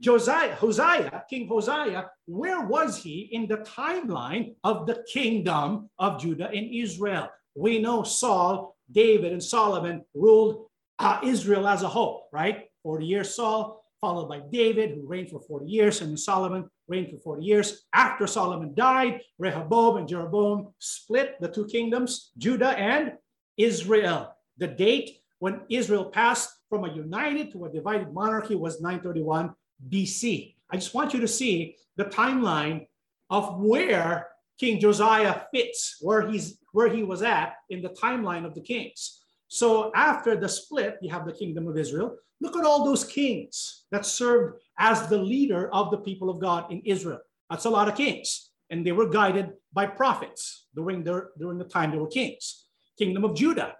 [0.00, 6.48] Josiah, Hosea, King Hosea, where was he in the timeline of the kingdom of Judah
[6.48, 7.28] and Israel?
[7.54, 10.66] We know Saul, David, and Solomon ruled
[10.98, 12.64] uh, Israel as a whole, right?
[12.82, 17.18] 40 years Saul, followed by David, who reigned for 40 years, and Solomon reigned for
[17.18, 17.84] 40 years.
[17.92, 23.12] After Solomon died, Rehoboam and Jeroboam split the two kingdoms, Judah and
[23.56, 24.34] Israel.
[24.58, 29.54] The date when Israel passed from a united to a divided monarchy was 931
[29.88, 30.54] BC.
[30.70, 32.86] I just want you to see the timeline
[33.30, 34.28] of where
[34.58, 39.22] King Josiah fits, where he's where he was at in the timeline of the kings.
[39.48, 42.16] So after the split, you have the kingdom of Israel.
[42.40, 46.70] Look at all those kings that served as the leader of the people of God
[46.70, 47.20] in Israel.
[47.50, 48.50] That's a lot of kings.
[48.70, 52.66] And they were guided by prophets during, their, during the time they were kings.
[52.98, 53.74] Kingdom of Judah,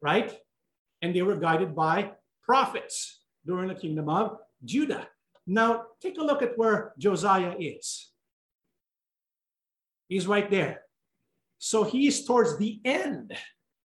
[0.00, 0.36] right?
[1.02, 2.12] And they were guided by
[2.42, 5.08] prophets during the kingdom of Judah.
[5.46, 8.10] Now, take a look at where Josiah is.
[10.08, 10.82] He's right there.
[11.58, 13.36] So he's towards the end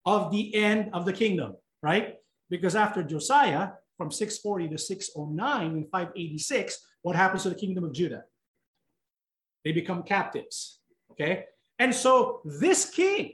[0.06, 2.16] of the end of the kingdom, right?
[2.50, 7.94] Because after Josiah, from 640 to 609 in 586, what happens to the kingdom of
[7.94, 8.24] Judah?
[9.64, 10.80] They become captives,
[11.12, 11.46] okay?
[11.80, 13.34] And so this king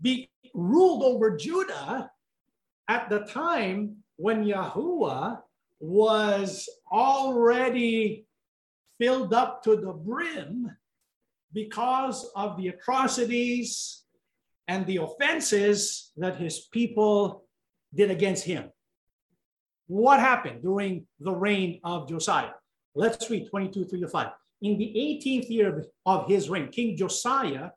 [0.00, 2.10] be ruled over Judah
[2.88, 5.40] at the time when Yahuwah
[5.80, 8.26] was already
[8.98, 10.70] filled up to the brim
[11.52, 14.02] because of the atrocities
[14.68, 17.44] and the offenses that his people
[17.94, 18.70] did against him.
[19.90, 22.52] What happened during the reign of Josiah?
[22.94, 24.28] Let's read 22, 3 to 5.
[24.62, 27.70] In the 18th year of his reign, King Josiah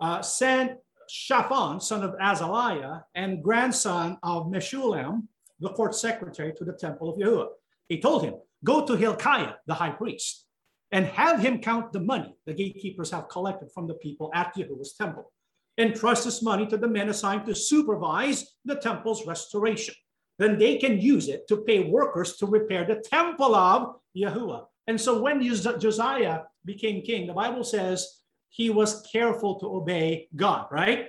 [0.00, 0.72] uh, sent
[1.08, 5.28] Shaphan, son of Azaliah, and grandson of Meshullam,
[5.60, 7.50] the court secretary to the temple of Yahuwah.
[7.88, 8.34] He told him,
[8.64, 10.46] Go to Hilkiah, the high priest,
[10.90, 14.94] and have him count the money the gatekeepers have collected from the people at Yahuwah's
[14.94, 15.30] temple.
[15.78, 19.94] Entrust this money to the men assigned to supervise the temple's restoration.
[20.42, 24.64] Then they can use it to pay workers to repair the temple of Yahuwah.
[24.88, 30.66] And so when Josiah became king, the Bible says he was careful to obey God,
[30.72, 31.06] right?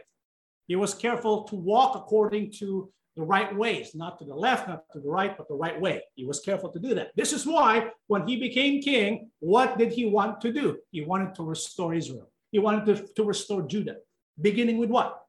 [0.67, 4.83] He was careful to walk according to the right ways, not to the left, not
[4.93, 6.03] to the right, but the right way.
[6.13, 7.11] He was careful to do that.
[7.15, 10.77] This is why when he became king, what did he want to do?
[10.91, 12.29] He wanted to restore Israel.
[12.51, 13.97] He wanted to, to restore Judah,
[14.39, 15.21] beginning with what?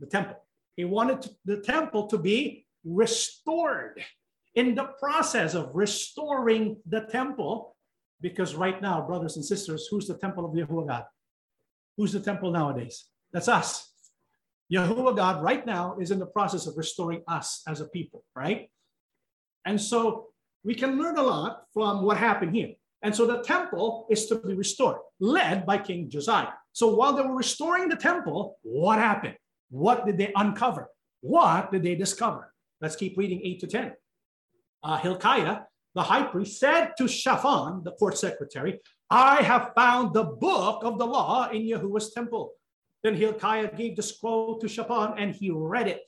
[0.00, 0.38] The temple.
[0.76, 4.02] He wanted to, the temple to be restored.
[4.54, 7.76] In the process of restoring the temple,
[8.20, 11.04] because right now, brothers and sisters, who's the temple of Yahuwah God?
[11.96, 13.04] Who's the temple nowadays?
[13.32, 13.92] That's us.
[14.72, 18.70] Yahuwah God right now is in the process of restoring us as a people, right?
[19.64, 20.28] And so
[20.64, 22.74] we can learn a lot from what happened here.
[23.02, 26.48] And so the temple is to be restored, led by King Josiah.
[26.72, 29.36] So while they were restoring the temple, what happened?
[29.70, 30.88] What did they uncover?
[31.20, 32.52] What did they discover?
[32.80, 33.92] Let's keep reading 8 to 10.
[34.82, 35.60] Uh, Hilkiah,
[35.94, 40.98] the high priest, said to Shaphan, the court secretary, I have found the book of
[40.98, 42.52] the law in Yahuwah's temple.
[43.02, 46.02] Then Hilkiah gave the scroll to Shaphan and he read it.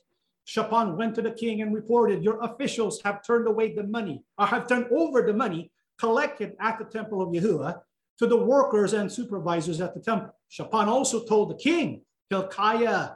[0.45, 4.45] Shaphan went to the king and reported, Your officials have turned away the money, or
[4.47, 7.79] have turned over the money collected at the temple of Yahuwah
[8.17, 10.33] to the workers and supervisors at the temple.
[10.49, 13.11] Shaphan also told the king, Hilkiah,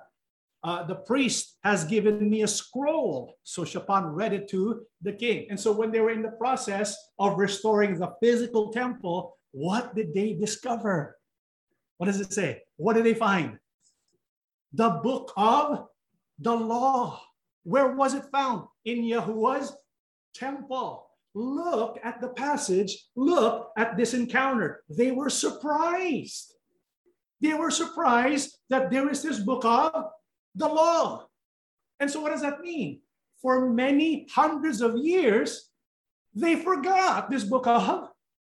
[0.65, 3.37] uh, the priest has given me a scroll.
[3.43, 5.45] So Shaphan read it to the king.
[5.49, 10.13] And so when they were in the process of restoring the physical temple, what did
[10.13, 11.17] they discover?
[11.97, 12.63] What does it say?
[12.77, 13.59] What did they find?
[14.75, 15.87] the book of
[16.39, 17.21] the law.
[17.63, 18.67] Where was it found?
[18.83, 19.75] In Yahuwah's
[20.35, 21.07] temple.
[21.33, 23.07] Look at the passage.
[23.15, 24.83] Look at this encounter.
[24.89, 26.53] They were surprised.
[27.41, 30.05] They were surprised that there is this book of
[30.55, 31.27] the law.
[31.99, 33.01] And so, what does that mean?
[33.41, 35.69] For many hundreds of years,
[36.33, 38.09] they forgot this book of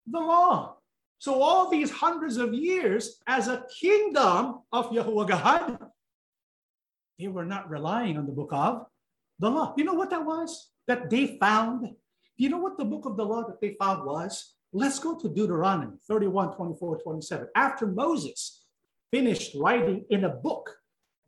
[0.06, 0.76] the law.
[1.18, 5.78] So, all these hundreds of years, as a kingdom of Yahuwah God,
[7.18, 8.86] they were not relying on the book of
[9.38, 9.74] the law.
[9.76, 10.70] You know what that was?
[10.86, 11.90] That they found.
[12.36, 14.54] You know what the book of the law that they found was?
[14.72, 17.48] Let's go to Deuteronomy 31, 24, 27.
[17.54, 18.64] After Moses
[19.10, 20.79] finished writing in a book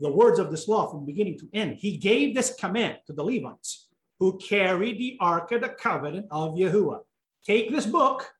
[0.02, 1.76] the words of this law from beginning to end.
[1.76, 3.88] He gave this command to the Levites
[4.18, 7.00] who carried the Ark of the Covenant of Yahuwah.
[7.46, 8.30] Take this book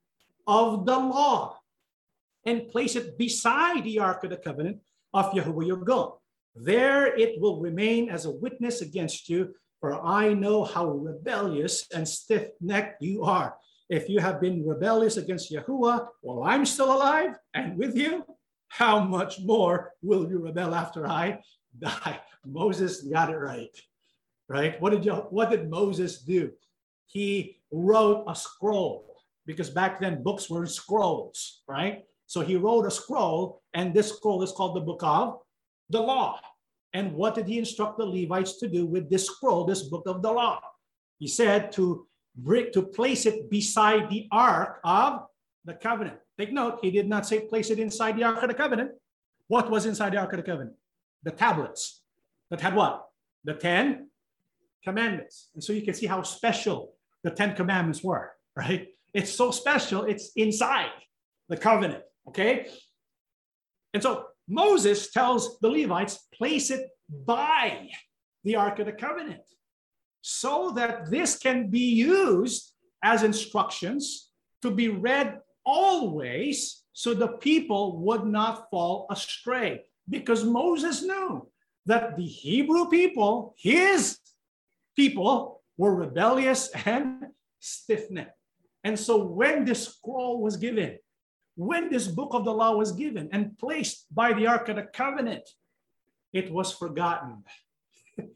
[0.46, 1.58] of the law
[2.44, 4.78] and place it beside the Ark of the Covenant
[5.14, 6.12] of Yahuwah your God.
[6.54, 12.06] There it will remain as a witness against you, for I know how rebellious and
[12.06, 13.56] stiff necked you are.
[13.88, 18.24] If you have been rebellious against Yahuwah while I'm still alive and with you,
[18.72, 21.40] how much more will you rebel after I
[21.78, 22.18] die?
[22.46, 23.76] Moses got it right,
[24.48, 24.80] right?
[24.80, 26.50] What did you, what did Moses do?
[27.04, 29.14] He wrote a scroll
[29.44, 32.04] because back then books were scrolls, right?
[32.26, 35.40] So he wrote a scroll, and this scroll is called the Book of
[35.90, 36.40] the Law.
[36.94, 40.22] And what did he instruct the Levites to do with this scroll, this book of
[40.22, 40.60] the law?
[41.18, 42.06] He said to
[42.36, 45.26] bring, to place it beside the ark of
[45.66, 46.21] the covenant.
[46.38, 48.92] Take note, he did not say place it inside the ark of the covenant.
[49.48, 50.76] What was inside the ark of the covenant?
[51.22, 52.02] The tablets
[52.50, 53.04] that had what?
[53.44, 54.08] The 10
[54.82, 55.50] commandments.
[55.54, 58.88] And so you can see how special the 10 commandments were, right?
[59.14, 60.90] It's so special, it's inside
[61.48, 62.66] the covenant, okay?
[63.92, 67.88] And so Moses tells the Levites, place it by
[68.44, 69.42] the Ark of the Covenant
[70.22, 72.72] so that this can be used
[73.02, 74.30] as instructions
[74.62, 79.82] to be read always so the people would not fall astray.
[80.08, 81.48] Because Moses knew
[81.86, 84.18] that the Hebrew people, his
[84.96, 87.26] people, were rebellious and
[87.60, 88.36] stiff necked.
[88.84, 90.98] And so when this scroll was given,
[91.54, 94.82] when this book of the law was given and placed by the Ark of the
[94.82, 95.48] Covenant,
[96.32, 97.44] it was forgotten.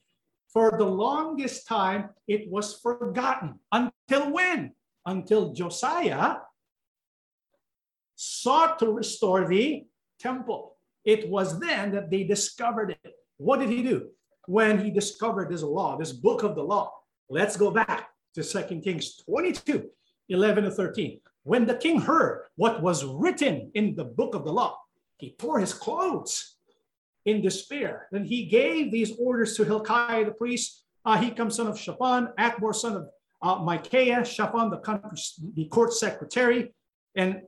[0.52, 3.58] For the longest time, it was forgotten.
[3.72, 4.72] Until when?
[5.04, 6.36] Until Josiah
[8.16, 9.84] sought to restore the
[10.18, 10.76] temple.
[11.04, 13.12] It was then that they discovered it.
[13.36, 14.08] What did he do?
[14.46, 16.92] When he discovered this law, this book of the law.
[17.28, 19.88] Let's go back to Second Kings 22,
[20.28, 21.20] 11 to 13.
[21.42, 24.78] When the king heard what was written in the book of the law,
[25.18, 26.56] he tore his clothes
[27.24, 28.08] in despair.
[28.10, 32.96] Then he gave these orders to Hilkiah the priest, Ahikam son of Shaphan, Akbor son
[32.96, 33.08] of
[33.42, 34.80] uh, Micaiah, Shaphan the,
[35.54, 36.74] the court secretary,
[37.14, 37.42] and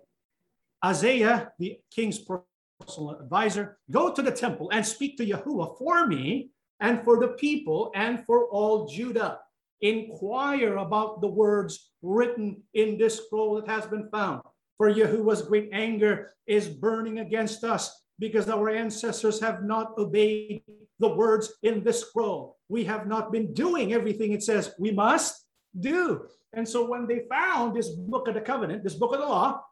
[0.84, 6.50] Isaiah, the king's personal advisor, go to the temple and speak to Yahuwah for me
[6.80, 9.38] and for the people and for all Judah
[9.80, 14.42] inquire about the words written in this scroll that has been found.
[14.76, 20.62] For Yahuwah's great anger is burning against us because our ancestors have not obeyed
[20.98, 22.56] the words in this scroll.
[22.68, 25.44] We have not been doing everything it says we must
[25.78, 26.26] do.
[26.52, 29.62] And so when they found this book of the covenant, this book of the law,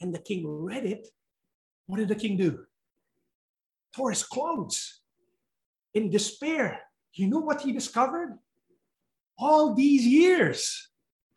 [0.00, 1.08] and the king read it,
[1.86, 2.64] what did the king do?
[3.94, 5.00] Tore his clothes
[5.92, 6.80] in despair.
[7.14, 8.38] You know what he discovered?
[9.38, 10.88] all these years,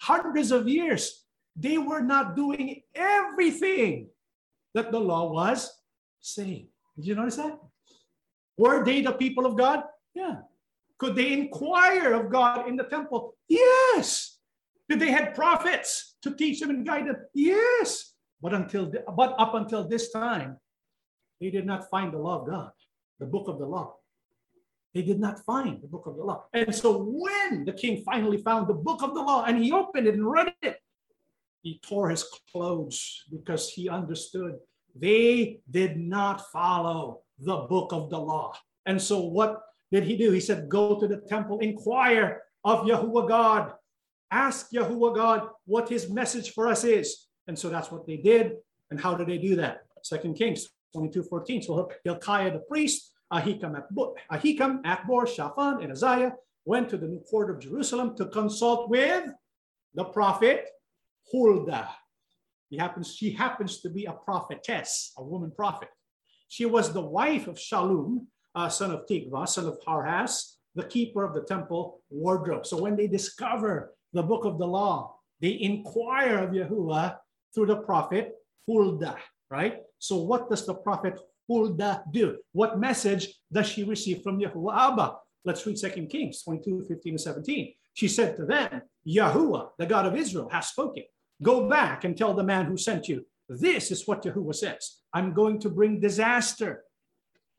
[0.02, 4.10] hundreds of years, they were not doing everything
[4.74, 5.72] that the law was
[6.20, 6.68] saying.
[6.96, 7.60] Did you notice that?
[8.58, 9.84] Were they the people of God?
[10.14, 10.38] Yeah.
[10.98, 13.36] Could they inquire of God in the temple?
[13.48, 14.40] Yes.
[14.90, 17.18] Did they have prophets to teach them and guide them?
[17.34, 18.14] Yes.
[18.42, 20.58] But until but up until this time,
[21.42, 22.72] they did not find the law of God,
[23.20, 23.96] the book of the law.
[24.94, 26.46] They did not find the book of the law.
[26.54, 30.08] And so when the king finally found the book of the law and he opened
[30.08, 30.80] it and read it,
[31.62, 34.56] he tore his clothes because he understood
[34.96, 38.54] they did not follow the book of the law.
[38.86, 39.62] And so what
[39.92, 40.32] did he do?
[40.32, 43.74] He said, Go to the temple, inquire of Yahuwah God,
[44.32, 47.27] ask Yahuwah God what his message for us is.
[47.48, 48.58] And so that's what they did.
[48.92, 49.84] And how did they do that?
[50.04, 51.62] Second Kings 22 14.
[51.64, 53.82] So Hilkiah the priest Ahikam,
[54.32, 56.34] Ahikam, Akbor, Shaphan, and Isaiah
[56.66, 59.26] went to the new court of Jerusalem to consult with
[59.94, 60.70] the prophet
[61.32, 61.90] Huldah.
[62.70, 65.90] He happens, she happens to be a prophetess, a woman prophet.
[66.50, 68.26] She was the wife of Shallum,
[68.56, 72.66] uh, son of Tikva, son of Harhas, the keeper of the temple wardrobe.
[72.66, 77.17] So when they discover the book of the law, they inquire of Yahuwah
[77.54, 78.34] through the prophet
[78.68, 79.18] Huldah,
[79.50, 79.82] right?
[80.00, 82.38] So what does the prophet Huldah do?
[82.52, 85.16] What message does she receive from Yahuwah Abba?
[85.46, 87.74] Let's read 2 Kings 22, 15 to 17.
[87.94, 91.04] She said to them, Yahuwah, the God of Israel, has spoken.
[91.42, 94.98] Go back and tell the man who sent you, this is what Yahuwah says.
[95.14, 96.84] I'm going to bring disaster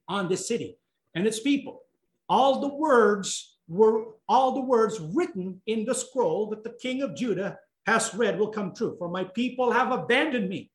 [0.06, 0.78] on this city
[1.14, 1.80] and its people.
[2.28, 7.16] All the words were all the words written in the scroll that the king of
[7.16, 7.58] Judah
[7.88, 8.94] has read will come true.
[8.98, 10.70] For my people have abandoned me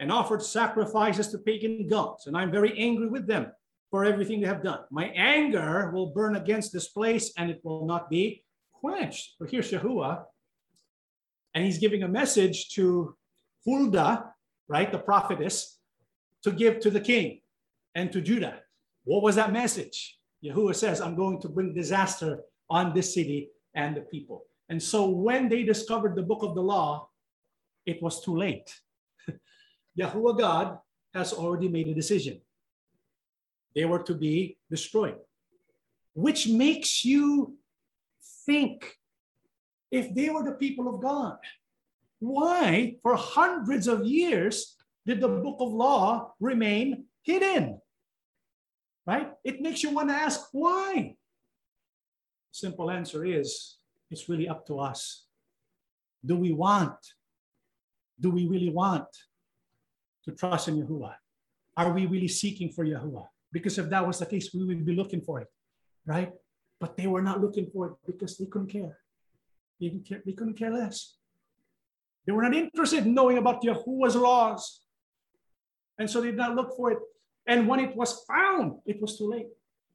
[0.00, 3.44] and offered sacrifices to pagan gods, and I'm very angry with them.
[3.90, 4.80] for everything they have done.
[4.90, 8.42] My anger will burn against this place and it will not be
[8.72, 9.36] quenched.
[9.38, 10.24] But here's Yahuwah,
[11.54, 13.16] and he's giving a message to
[13.64, 14.32] Huldah,
[14.68, 15.78] right, the prophetess,
[16.42, 17.40] to give to the king
[17.94, 18.60] and to Judah.
[19.04, 20.18] What was that message?
[20.44, 24.44] Yahuwah says, I'm going to bring disaster on this city and the people.
[24.68, 27.08] And so when they discovered the book of the law,
[27.84, 28.74] it was too late.
[29.98, 30.78] Yahuwah God
[31.14, 32.40] has already made a decision.
[33.74, 35.18] They were to be destroyed,
[36.14, 37.56] which makes you
[38.44, 38.96] think
[39.90, 41.38] if they were the people of God,
[42.18, 47.80] why, for hundreds of years, did the book of law remain hidden?
[49.06, 49.30] Right?
[49.44, 51.14] It makes you want to ask why.
[52.50, 53.75] Simple answer is
[54.10, 55.26] it's really up to us.
[56.24, 56.98] Do we want?
[58.18, 59.08] Do we really want
[60.24, 61.14] to trust in Yahuwah?
[61.76, 63.26] Are we really seeking for Yahuwah?
[63.52, 65.48] Because if that was the case, we would be looking for it,
[66.06, 66.32] right?
[66.80, 68.98] But they were not looking for it because they couldn't care.
[69.80, 71.16] They, didn't care, they couldn't care less.
[72.26, 74.80] They were not interested in knowing about Yahuwah's laws.
[75.98, 76.98] And so they did not look for it.
[77.46, 79.46] And when it was found, it was too late.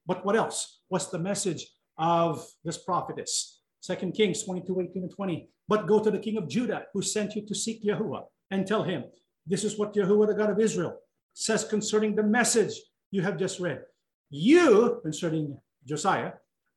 [0.06, 3.61] But what else was the message of this prophetess?
[3.82, 5.50] Second Kings 22, 18 and 20.
[5.68, 8.84] But go to the king of Judah who sent you to seek Yahuwah and tell
[8.84, 9.04] him,
[9.46, 10.98] this is what Yahuwah, the God of Israel,
[11.34, 12.74] says concerning the message
[13.12, 13.82] you have just read.
[14.30, 16.34] You, concerning Josiah,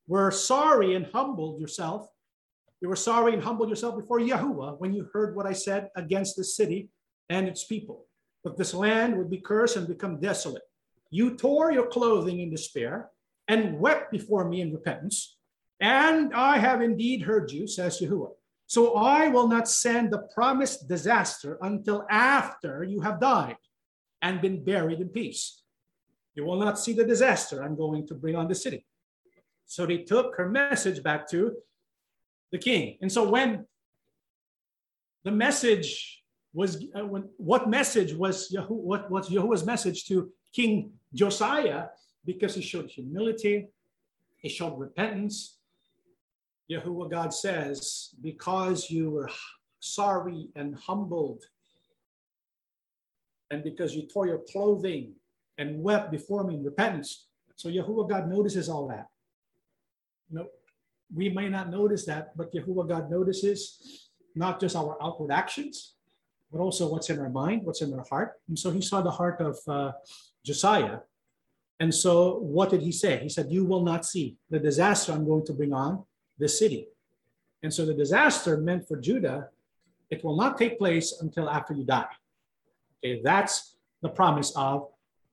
[0.09, 2.09] were sorry and humbled yourself
[2.85, 6.37] you were sorry and humbled yourself before Yahuwah when you heard what I said against
[6.37, 6.91] the city
[7.31, 8.05] and its people.
[8.43, 10.65] But this land would be cursed and become desolate.
[11.11, 13.09] You tore your clothing in despair
[13.49, 15.39] and wept before me in repentance.
[15.81, 18.33] And I have indeed heard you, says Yahuwah.
[18.67, 23.57] So I will not send the promised disaster until after you have died
[24.23, 25.63] and been buried in peace.
[26.35, 28.85] You will not see the disaster I'm going to bring on the city.
[29.67, 31.53] So they took her message back to
[32.51, 32.99] the king.
[33.01, 33.67] And so when
[35.25, 36.23] the message
[36.53, 41.87] was, uh, when, what message was Yahu, what Yahuwah's message to King Josiah?
[42.25, 43.69] Because he showed humility,
[44.37, 45.59] he showed repentance.
[46.71, 49.31] Yahuwah God says, because you were
[49.81, 51.43] sorry and humbled,
[53.51, 55.13] and because you tore your clothing
[55.59, 57.27] and wept before me in repentance.
[57.57, 59.09] So Yahuwah God notices all that.
[60.31, 60.47] Know,
[61.15, 65.95] we may not notice that, but Yahuwah God notices not just our outward actions,
[66.51, 68.33] but also what's in our mind, what's in our heart.
[68.49, 69.93] And so he saw the heart of uh,
[70.45, 71.01] Josiah.
[71.79, 73.21] And so what did he say?
[73.23, 76.05] He said, You will not see the disaster I'm going to bring on
[76.39, 76.89] this city.
[77.63, 79.49] And so the disaster meant for Judah,
[80.11, 82.07] it will not take place until after you die.
[83.05, 84.89] Okay, that's the promise of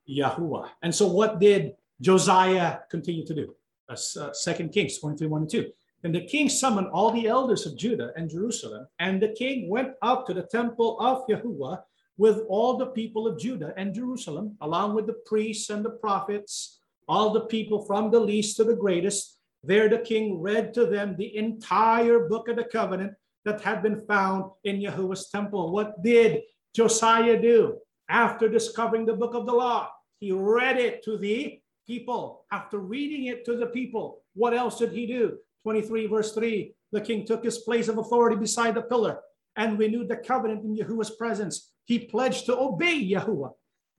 [0.09, 0.69] Yahuwah.
[0.81, 3.55] And so what did Josiah continue to do?
[3.91, 5.71] uh, Second Kings 23, 1 and 2.
[6.03, 9.93] And the king summoned all the elders of Judah and Jerusalem, and the king went
[10.01, 11.83] up to the temple of Yahuwah
[12.17, 16.79] with all the people of Judah and Jerusalem, along with the priests and the prophets,
[17.07, 19.37] all the people from the least to the greatest.
[19.63, 23.13] There the king read to them the entire book of the covenant
[23.45, 25.71] that had been found in Yahuwah's temple.
[25.71, 26.41] What did
[26.75, 27.77] Josiah do
[28.09, 29.89] after discovering the book of the law?
[30.19, 32.45] He read it to the people.
[32.51, 35.37] After reading it to the people, what else did he do?
[35.63, 39.19] 23, verse 3 The king took his place of authority beside the pillar
[39.55, 41.71] and renewed the covenant in Yahuwah's presence.
[41.85, 43.51] He pledged to obey Yahuwah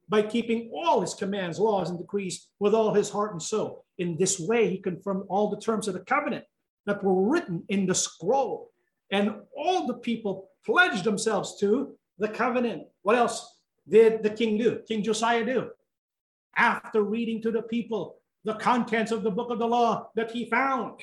[0.08, 3.84] by keeping all his commands, laws, and decrees with all his heart and soul.
[3.98, 6.44] In this way, he confirmed all the terms of the covenant
[6.86, 8.70] that were written in the scroll.
[9.10, 12.84] And all the people pledged themselves to the covenant.
[13.02, 14.80] What else did the king do?
[14.86, 15.70] King Josiah do?
[16.56, 20.48] after reading to the people the contents of the book of the law that he
[20.50, 21.00] found.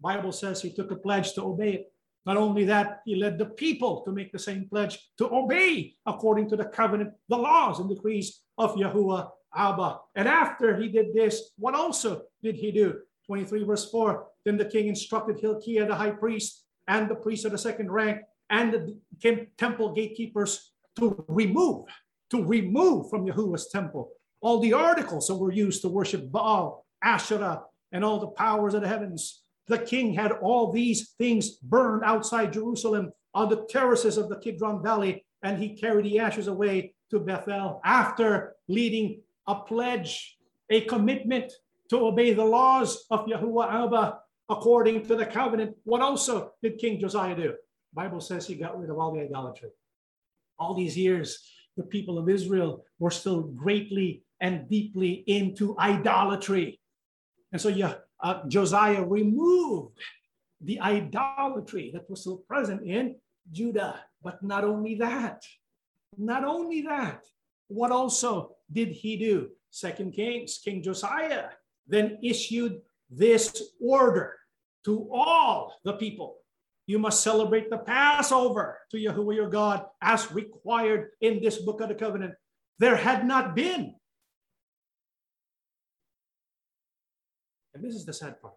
[0.00, 1.92] Bible says he took a pledge to obey it.
[2.26, 6.48] Not only that, he led the people to make the same pledge to obey according
[6.50, 9.98] to the covenant, the laws and decrees of Yahuwah Abba.
[10.14, 13.00] And after he did this, what also did he do?
[13.26, 17.52] 23 verse 4 Then the king instructed Hilkiah the high priest and the priest of
[17.52, 18.20] the second rank
[18.50, 21.86] and the temple gatekeepers to remove,
[22.30, 24.10] to remove from Yahuwah's temple
[24.40, 28.82] all the articles that were used to worship Baal, Asherah, and all the powers of
[28.82, 29.42] the heavens.
[29.68, 34.82] The king had all these things burned outside Jerusalem on the terraces of the Kidron
[34.82, 40.36] Valley, and he carried the ashes away to Bethel after leading a pledge,
[40.70, 41.52] a commitment
[41.88, 44.18] to obey the laws of Yahuwah Abba
[44.48, 45.76] according to the covenant.
[45.84, 47.54] What also did King Josiah do?
[47.92, 49.70] Bible says he got rid of all the idolatry.
[50.58, 51.42] All these years,
[51.76, 56.80] the people of Israel were still greatly and deeply into idolatry.
[57.52, 59.98] And so yeah, uh, Josiah removed
[60.60, 63.16] the idolatry that was still present in
[63.50, 64.00] Judah.
[64.22, 65.42] But not only that,
[66.18, 67.24] not only that,
[67.68, 69.48] what also did he do?
[69.70, 71.48] Second Kings, King Josiah
[71.86, 72.80] then issued
[73.10, 74.36] this order
[74.84, 76.36] to all the people.
[76.86, 81.88] You must celebrate the Passover to Yahuwah your God as required in this book of
[81.88, 82.34] the covenant.
[82.78, 83.94] There had not been.
[87.80, 88.56] And this is the sad part.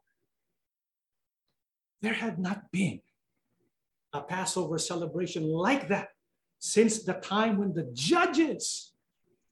[2.01, 2.99] There had not been
[4.11, 6.09] a Passover celebration like that
[6.59, 8.91] since the time when the judges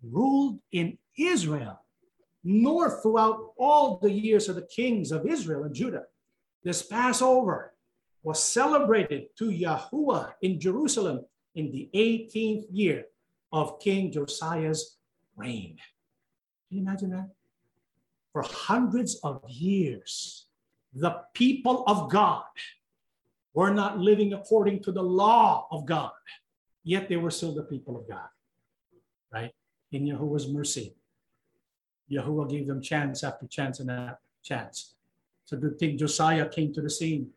[0.03, 1.79] ruled in Israel,
[2.43, 6.03] nor throughout all the years of the kings of Israel and Judah.
[6.65, 7.73] This Passover
[8.23, 11.23] was celebrated to Yahuwah in Jerusalem
[11.55, 13.05] in the 18th year
[13.53, 14.97] of King Josiah's
[15.37, 15.77] reign.
[16.67, 17.29] Can you imagine that?
[18.31, 20.47] For hundreds of years,
[20.93, 22.43] the people of God
[23.53, 26.11] were not living according to the law of God,
[26.83, 28.29] yet they were still the people of God,
[29.33, 29.51] right?
[29.91, 30.95] In Yahuwah's mercy,
[32.09, 34.95] Yahuwah gave them chance after chance and after chance.
[35.45, 37.29] So the king Josiah came to the scene.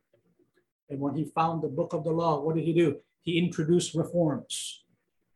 [0.89, 2.99] And when he found the book of the law, what did he do?
[3.23, 4.85] He introduced reforms.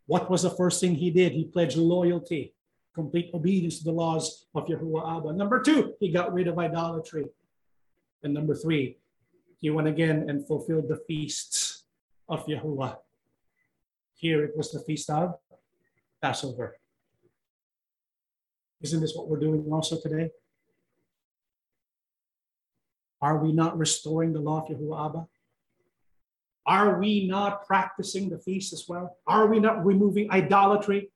[0.06, 1.32] What was the first thing he did?
[1.32, 2.54] He pledged loyalty,
[2.98, 5.32] complete obedience to the laws of Yahuwah Abba.
[5.32, 7.26] Number two, he got rid of idolatry.
[8.24, 8.98] And number three,
[9.60, 11.84] he went again and fulfilled the feasts
[12.28, 12.96] of Yahuwah.
[14.14, 15.36] Here it was the feast of
[16.20, 16.76] Passover.
[18.80, 20.30] Isn't this what we're doing also today?
[23.22, 25.28] Are we not restoring the law of Yahuwah Abba?
[26.66, 29.16] Are we not practicing the feast as well?
[29.24, 31.10] Are we not removing idolatry?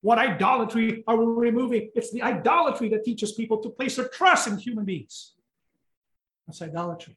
[0.00, 1.90] What idolatry are we removing?
[1.94, 5.34] It's the idolatry that teaches people to place their trust in human beings.
[6.46, 7.16] That's idolatry.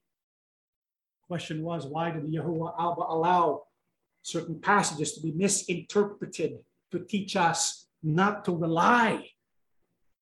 [1.28, 3.64] Question was, why did Yahuwah Abba allow
[4.24, 6.60] certain passages to be misinterpreted
[6.91, 9.30] to teach us not to rely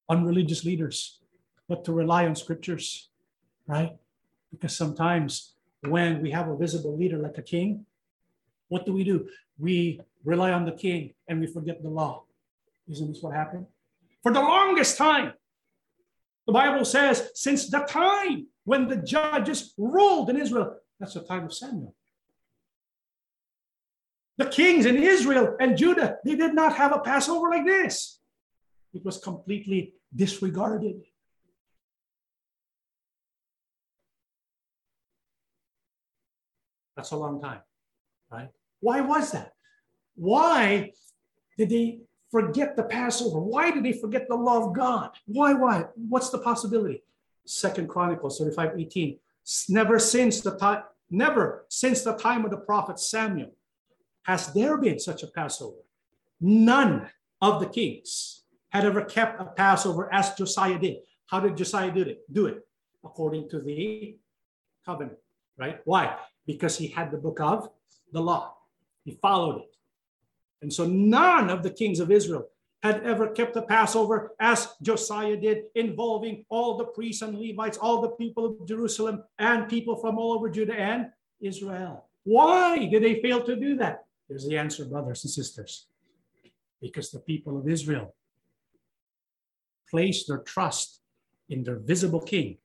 [0.07, 1.19] on religious leaders,
[1.67, 3.09] but to rely on scriptures,
[3.67, 3.95] right?
[4.51, 5.53] Because sometimes
[5.87, 7.85] when we have a visible leader like a king,
[8.67, 9.27] what do we do?
[9.57, 12.23] We rely on the king and we forget the law.
[12.89, 13.67] Isn't this what happened?
[14.23, 15.33] For the longest time,
[16.47, 21.45] the Bible says, since the time when the judges ruled in Israel, that's the time
[21.45, 21.95] of Samuel.
[24.37, 28.19] The kings in Israel and Judah, they did not have a Passover like this.
[28.93, 31.01] It was completely disregarded.
[36.95, 37.59] That's a long time,
[38.31, 38.49] right?
[38.79, 39.53] Why was that?
[40.15, 40.91] Why
[41.57, 41.99] did they
[42.31, 43.39] forget the Passover?
[43.39, 45.11] Why did they forget the law of God?
[45.25, 45.85] Why, why?
[45.95, 47.03] What's the possibility?
[47.45, 49.17] Second Chronicles 35, 18.
[49.69, 53.51] Never since the time, never since the time of the prophet Samuel
[54.23, 55.77] has there been such a Passover.
[56.39, 57.09] None
[57.41, 60.97] of the kings had ever kept a Passover as Josiah did.
[61.25, 62.21] How did Josiah do it?
[62.31, 62.67] Do it
[63.03, 64.17] according to the
[64.85, 65.17] covenant,
[65.57, 65.79] right?
[65.85, 66.15] Why?
[66.49, 67.69] because he had the book of
[68.11, 68.55] the law.
[69.05, 69.75] He followed it.
[70.61, 72.47] And so none of the kings of Israel
[72.81, 78.01] had ever kept the Passover as Josiah did, involving all the priests and Levites, all
[78.01, 81.07] the people of Jerusalem, and people from all over Judah and
[81.41, 82.05] Israel.
[82.23, 84.05] Why did they fail to do that?
[84.27, 85.87] Here's the answer, brothers and sisters.
[86.81, 88.15] Because the people of Israel
[89.89, 91.01] placed their trust
[91.49, 92.57] in their visible king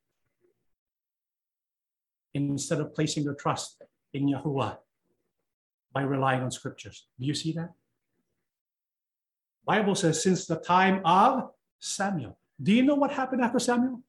[2.35, 4.77] instead of placing their trust in Yahuwah
[5.93, 7.07] by relying on scriptures.
[7.19, 7.73] Do you see that?
[9.67, 12.39] Bible says since the time of Samuel.
[12.63, 14.03] Do you know what happened after Samuel?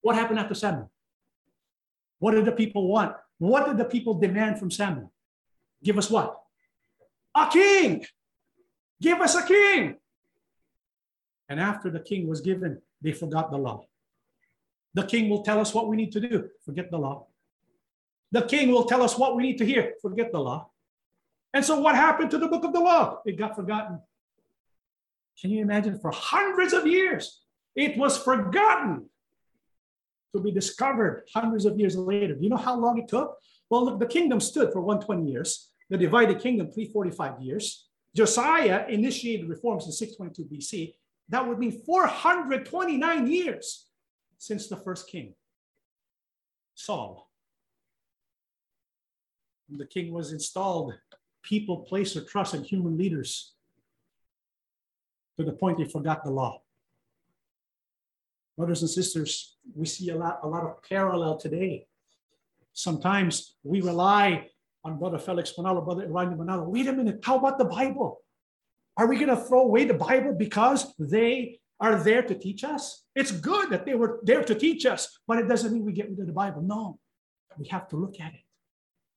[0.00, 0.90] What happened after Samuel?
[2.18, 3.14] What did the people want?
[3.38, 5.12] What did the people demand from Samuel?
[5.82, 6.38] Give us what?
[7.34, 8.04] A king.
[9.00, 9.96] Give us a king.
[11.48, 13.86] And after the king was given, they forgot the law.
[14.94, 16.48] The king will tell us what we need to do.
[16.64, 17.26] Forget the law.
[18.32, 19.94] The king will tell us what we need to hear.
[20.02, 20.70] Forget the law.
[21.52, 23.20] And so, what happened to the book of the law?
[23.24, 24.00] It got forgotten.
[25.40, 25.98] Can you imagine?
[25.98, 27.40] For hundreds of years,
[27.74, 29.08] it was forgotten
[30.34, 32.34] to be discovered hundreds of years later.
[32.34, 33.36] Do you know how long it took?
[33.68, 37.88] Well, look, the kingdom stood for 120 years, the divided kingdom, 345 years.
[38.14, 40.94] Josiah initiated reforms in 622 BC.
[41.28, 43.86] That would mean 429 years
[44.38, 45.34] since the first king,
[46.74, 47.30] Saul.
[49.68, 50.94] When the king was installed,
[51.42, 53.54] people placed their trust in human leaders.
[55.38, 56.60] To the point they forgot the law.
[58.56, 61.86] Brothers and sisters, we see a lot, a lot of parallel today.
[62.72, 64.48] Sometimes we rely
[64.84, 66.66] on Brother Felix Manalo, Brother Eraño Manalo.
[66.66, 68.20] Wait a minute, how about the Bible?
[68.96, 73.04] Are we going to throw away the Bible because they are there to teach us?
[73.14, 76.10] It's good that they were there to teach us, but it doesn't mean we get
[76.10, 76.60] rid of the Bible.
[76.62, 76.98] No,
[77.58, 78.44] we have to look at it.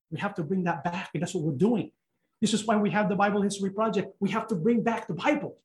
[0.09, 1.91] We have to bring that back, and that's what we're doing.
[2.39, 4.15] This is why we have the Bible History Project.
[4.19, 5.57] We have to bring back the Bible.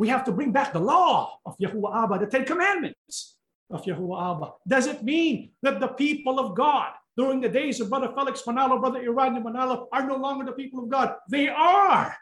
[0.00, 3.36] We have to bring back the law of Yahuwah Abba, the Ten Commandments
[3.70, 4.52] of Yahuwah Abba.
[4.66, 8.80] Does it mean that the people of God during the days of Brother Felix Manalo,
[8.80, 11.16] Brother Eraño Manalo are no longer the people of God?
[11.28, 12.16] They are.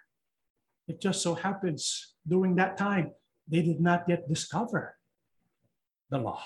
[0.88, 3.12] It just so happens during that time,
[3.46, 4.96] they did not yet discover
[6.10, 6.42] the law.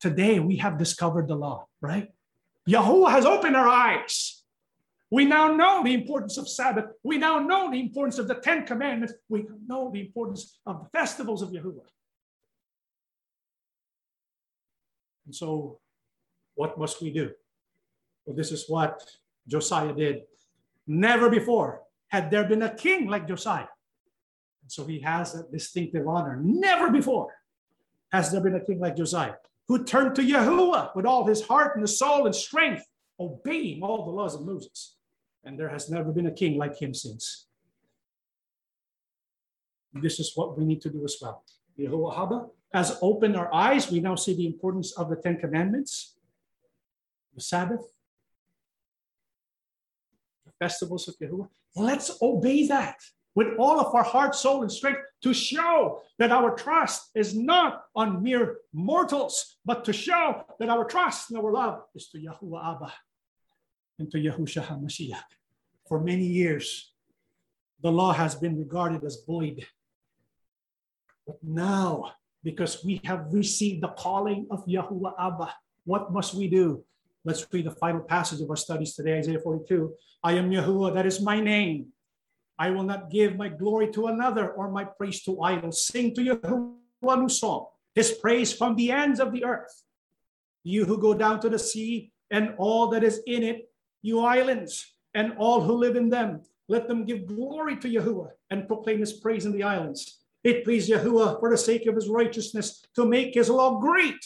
[0.00, 2.08] Today, we have discovered the law, right?
[2.68, 4.41] Yahuwah has opened our eyes.
[5.12, 6.86] We now know the importance of Sabbath.
[7.02, 9.12] We now know the importance of the Ten Commandments.
[9.28, 11.84] We know the importance of the festivals of Yahuwah.
[15.26, 15.80] And so,
[16.54, 17.30] what must we do?
[18.24, 19.04] Well, this is what
[19.46, 20.22] Josiah did.
[20.86, 23.68] Never before had there been a king like Josiah.
[24.62, 26.40] And so he has a distinctive honor.
[26.42, 27.34] Never before
[28.12, 29.34] has there been a king like Josiah
[29.68, 32.86] who turned to Yahuwah with all his heart and his soul and strength,
[33.20, 34.96] obeying all the laws of Moses.
[35.44, 37.46] And there has never been a king like him since.
[39.94, 41.44] This is what we need to do as well.
[41.78, 43.90] Yahuwah Abba has opened our eyes.
[43.90, 46.16] We now see the importance of the Ten Commandments,
[47.34, 47.82] the Sabbath,
[50.46, 51.48] the festivals of Yahuwah.
[51.76, 52.96] Let's obey that
[53.34, 57.84] with all of our heart, soul, and strength to show that our trust is not
[57.94, 62.76] on mere mortals, but to show that our trust and our love is to Yahuwah
[62.76, 62.92] Abba
[63.98, 65.22] and to Yahushua HaMashiach.
[65.88, 66.92] For many years,
[67.82, 69.66] the law has been regarded as void.
[71.26, 72.12] But now,
[72.42, 75.54] because we have received the calling of Yahuwah Abba,
[75.84, 76.84] what must we do?
[77.24, 79.94] Let's read the final passage of our studies today, Isaiah 42.
[80.24, 81.86] I am Yahuwah, that is my name.
[82.58, 85.86] I will not give my glory to another or my praise to idols.
[85.86, 89.82] Sing to Yahuwah new song, his praise from the ends of the earth.
[90.62, 93.71] You who go down to the sea and all that is in it,
[94.02, 98.66] you islands and all who live in them, let them give glory to Yahuwah and
[98.66, 100.18] proclaim his praise in the islands.
[100.44, 104.24] It pleased Yahuwah for the sake of his righteousness to make his law great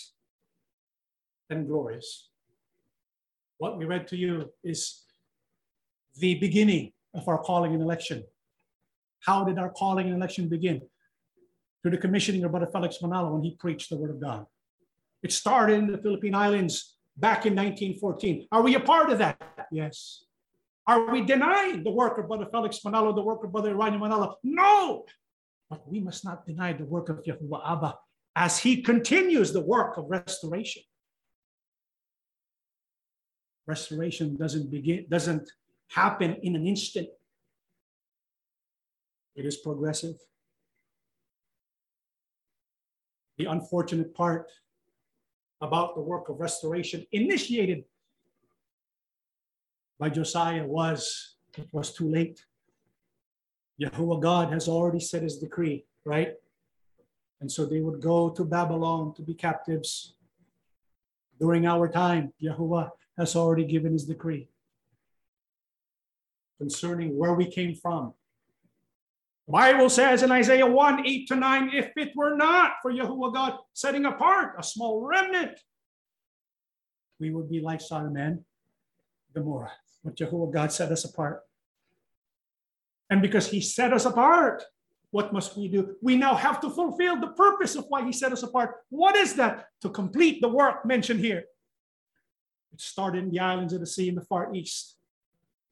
[1.50, 2.30] and glorious.
[3.58, 5.04] What we read to you is
[6.18, 8.24] the beginning of our calling and election.
[9.20, 10.82] How did our calling and election begin?
[11.82, 14.46] Through the commissioning of Brother Felix Manalo when he preached the word of God.
[15.22, 18.48] It started in the Philippine Islands back in 1914.
[18.52, 19.40] Are we a part of that?
[19.70, 20.24] Yes.
[20.86, 24.34] Are we denying the work of Brother Felix Manalo, the work of Brother Eraño Manalo?
[24.44, 25.05] No.
[25.68, 27.98] But we must not deny the work of Yahuwah Abba
[28.36, 30.82] as he continues the work of restoration.
[33.66, 35.51] Restoration doesn't begin, doesn't
[35.88, 37.09] happen in an instant.
[39.34, 40.14] It is progressive.
[43.38, 44.47] The unfortunate part
[45.60, 47.84] about the work of restoration initiated
[49.98, 52.44] by Josiah was it was too late.
[53.81, 56.35] Yahuwah God has already set his decree, right?
[57.40, 60.14] And so they would go to Babylon to be captives.
[61.39, 64.48] During our time, Yahuwah has already given his decree
[66.59, 68.14] concerning where we came from.
[69.47, 73.32] The Bible says in Isaiah 1 8 to 9, if it were not for Yahuwah
[73.32, 75.60] God setting apart a small remnant,
[77.20, 78.44] we would be like Sodom and
[79.35, 79.73] Gomorrah.
[80.06, 81.42] But Yahuwah God set us apart.
[83.10, 84.62] And because he set us apart,
[85.10, 85.96] what must we do?
[86.00, 88.76] We now have to fulfill the purpose of why he set us apart.
[88.88, 89.66] What is that?
[89.82, 91.44] To complete the work mentioned here.
[92.72, 94.96] It started in the islands of the sea in the far east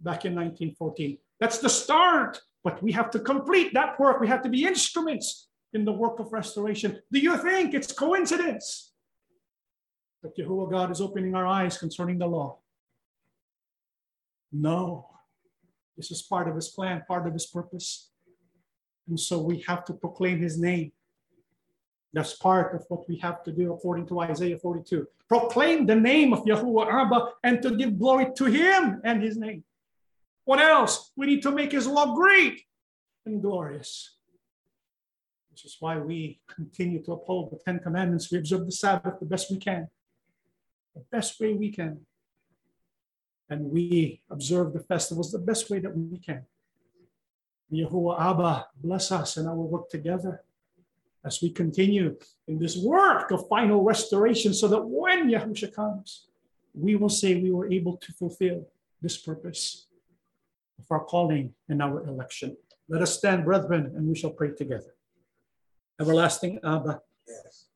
[0.01, 1.19] back in 1914.
[1.39, 4.20] That's the start, but we have to complete that work.
[4.20, 7.01] We have to be instruments in the work of restoration.
[7.12, 8.94] Do you think it's coincidence
[10.24, 12.59] that Jehovah God is opening our eyes concerning the law?
[14.55, 15.09] No.
[15.97, 18.10] This is part of his plan, part of his purpose.
[19.09, 20.93] And so we have to proclaim his name.
[22.12, 25.09] That's part of what we have to do according to Isaiah 42.
[25.28, 29.64] Proclaim the name of Yahuwah Abba and to give glory to him and his name.
[30.44, 31.10] What else?
[31.16, 32.62] We need to make his law great
[33.26, 34.14] and glorious.
[35.51, 38.31] This is why we continue to uphold the Ten Commandments.
[38.31, 39.89] We observe the Sabbath the best we can,
[40.94, 42.06] the best way we can.
[43.51, 46.45] And we observe the festivals the best way that we can.
[47.73, 50.43] Yahuwah Abba, bless us in our work together
[51.25, 52.16] as we continue
[52.47, 56.27] in this work of final restoration so that when Yahusha comes,
[56.75, 58.66] we will say we were able to fulfill
[59.01, 59.87] this purpose
[60.79, 62.57] of our calling and our election.
[62.89, 64.95] Let us stand, brethren, and we shall pray together.
[66.01, 67.66] Everlasting Abba, yes.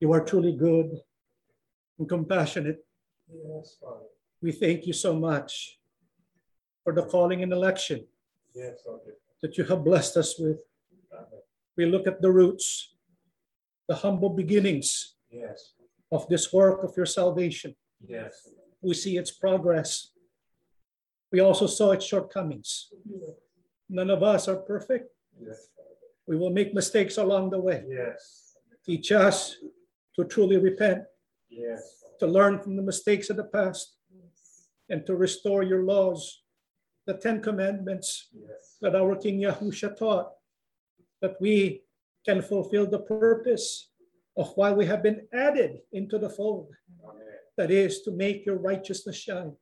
[0.00, 1.00] you are truly good
[1.98, 2.84] and compassionate.
[3.32, 4.06] Yes, Father.
[4.42, 5.78] We thank you so much
[6.82, 8.06] for the calling and election
[8.54, 8.78] yes,
[9.42, 10.58] that you have blessed us with.
[11.76, 12.94] We look at the roots,
[13.86, 15.74] the humble beginnings yes.
[16.10, 17.74] of this work of your salvation.
[18.06, 18.48] Yes.
[18.82, 20.12] We see its progress.
[21.32, 22.88] We also saw its shortcomings.
[23.88, 25.10] None of us are perfect.
[25.38, 25.68] Yes.
[26.26, 27.84] We will make mistakes along the way.
[27.88, 28.56] Yes.
[28.84, 29.56] Teach us
[30.16, 31.02] to truly repent.
[31.50, 32.04] Yes.
[32.20, 33.96] To learn from the mistakes of the past
[34.90, 36.42] and to restore your laws,
[37.06, 38.76] the Ten Commandments yes.
[38.82, 40.32] that our King Yahusha taught,
[41.22, 41.82] that we
[42.26, 43.88] can fulfill the purpose
[44.36, 46.68] of why we have been added into the fold.
[47.04, 47.24] Amen.
[47.56, 49.52] That is to make your righteousness shine.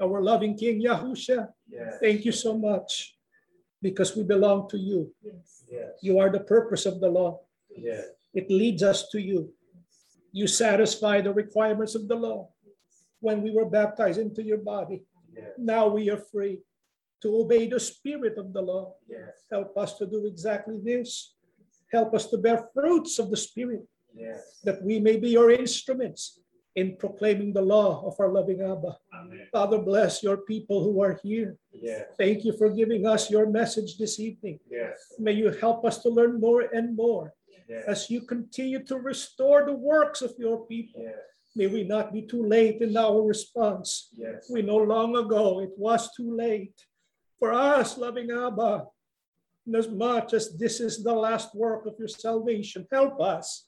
[0.00, 1.98] Our loving King Yahusha, yes.
[2.00, 3.16] thank you so much
[3.82, 5.12] because we belong to you.
[5.70, 5.98] Yes.
[6.02, 7.40] You are the purpose of the law.
[7.76, 8.06] Yes.
[8.32, 9.52] It leads us to you.
[10.32, 12.48] You satisfy the requirements of the law
[13.22, 15.02] when we were baptized into your body.
[15.34, 15.52] Yes.
[15.56, 16.58] Now we are free
[17.22, 18.94] to obey the spirit of the law.
[19.08, 19.46] Yes.
[19.50, 21.34] Help us to do exactly this.
[21.90, 24.60] Help us to bear fruits of the spirit, yes.
[24.64, 26.40] that we may be your instruments
[26.74, 28.96] in proclaiming the law of our loving Abba.
[29.14, 29.46] Amen.
[29.52, 31.56] Father, bless your people who are here.
[31.70, 32.06] Yes.
[32.18, 34.58] Thank you for giving us your message this evening.
[34.70, 34.96] Yes.
[35.18, 37.34] May you help us to learn more and more
[37.68, 37.84] yes.
[37.86, 41.04] as you continue to restore the works of your people.
[41.54, 44.08] May we not be too late in our response.
[44.16, 44.48] Yes.
[44.50, 46.74] We know long ago it was too late.
[47.38, 48.86] For us, loving Abba,
[49.74, 53.66] as much as this is the last work of your salvation, help us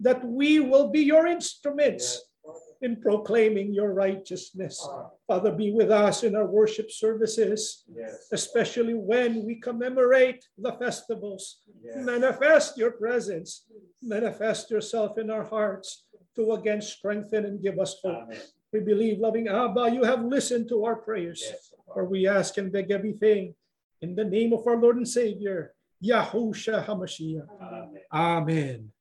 [0.00, 2.54] that we will be your instruments yes.
[2.82, 4.86] in proclaiming your righteousness.
[4.90, 8.28] Uh, Father, be with us in our worship services, yes.
[8.32, 11.60] especially when we commemorate the festivals.
[11.96, 13.66] Manifest your presence,
[14.02, 16.05] manifest yourself in our hearts
[16.36, 18.24] to again strengthen and give us hope.
[18.24, 18.38] Amen.
[18.72, 22.70] We believe, loving Abba, you have listened to our prayers, yes, for we ask and
[22.70, 23.54] beg everything
[24.02, 27.46] in the name of our Lord and Savior, Yahusha HaMashiach.
[27.60, 28.02] Amen.
[28.12, 28.92] Amen.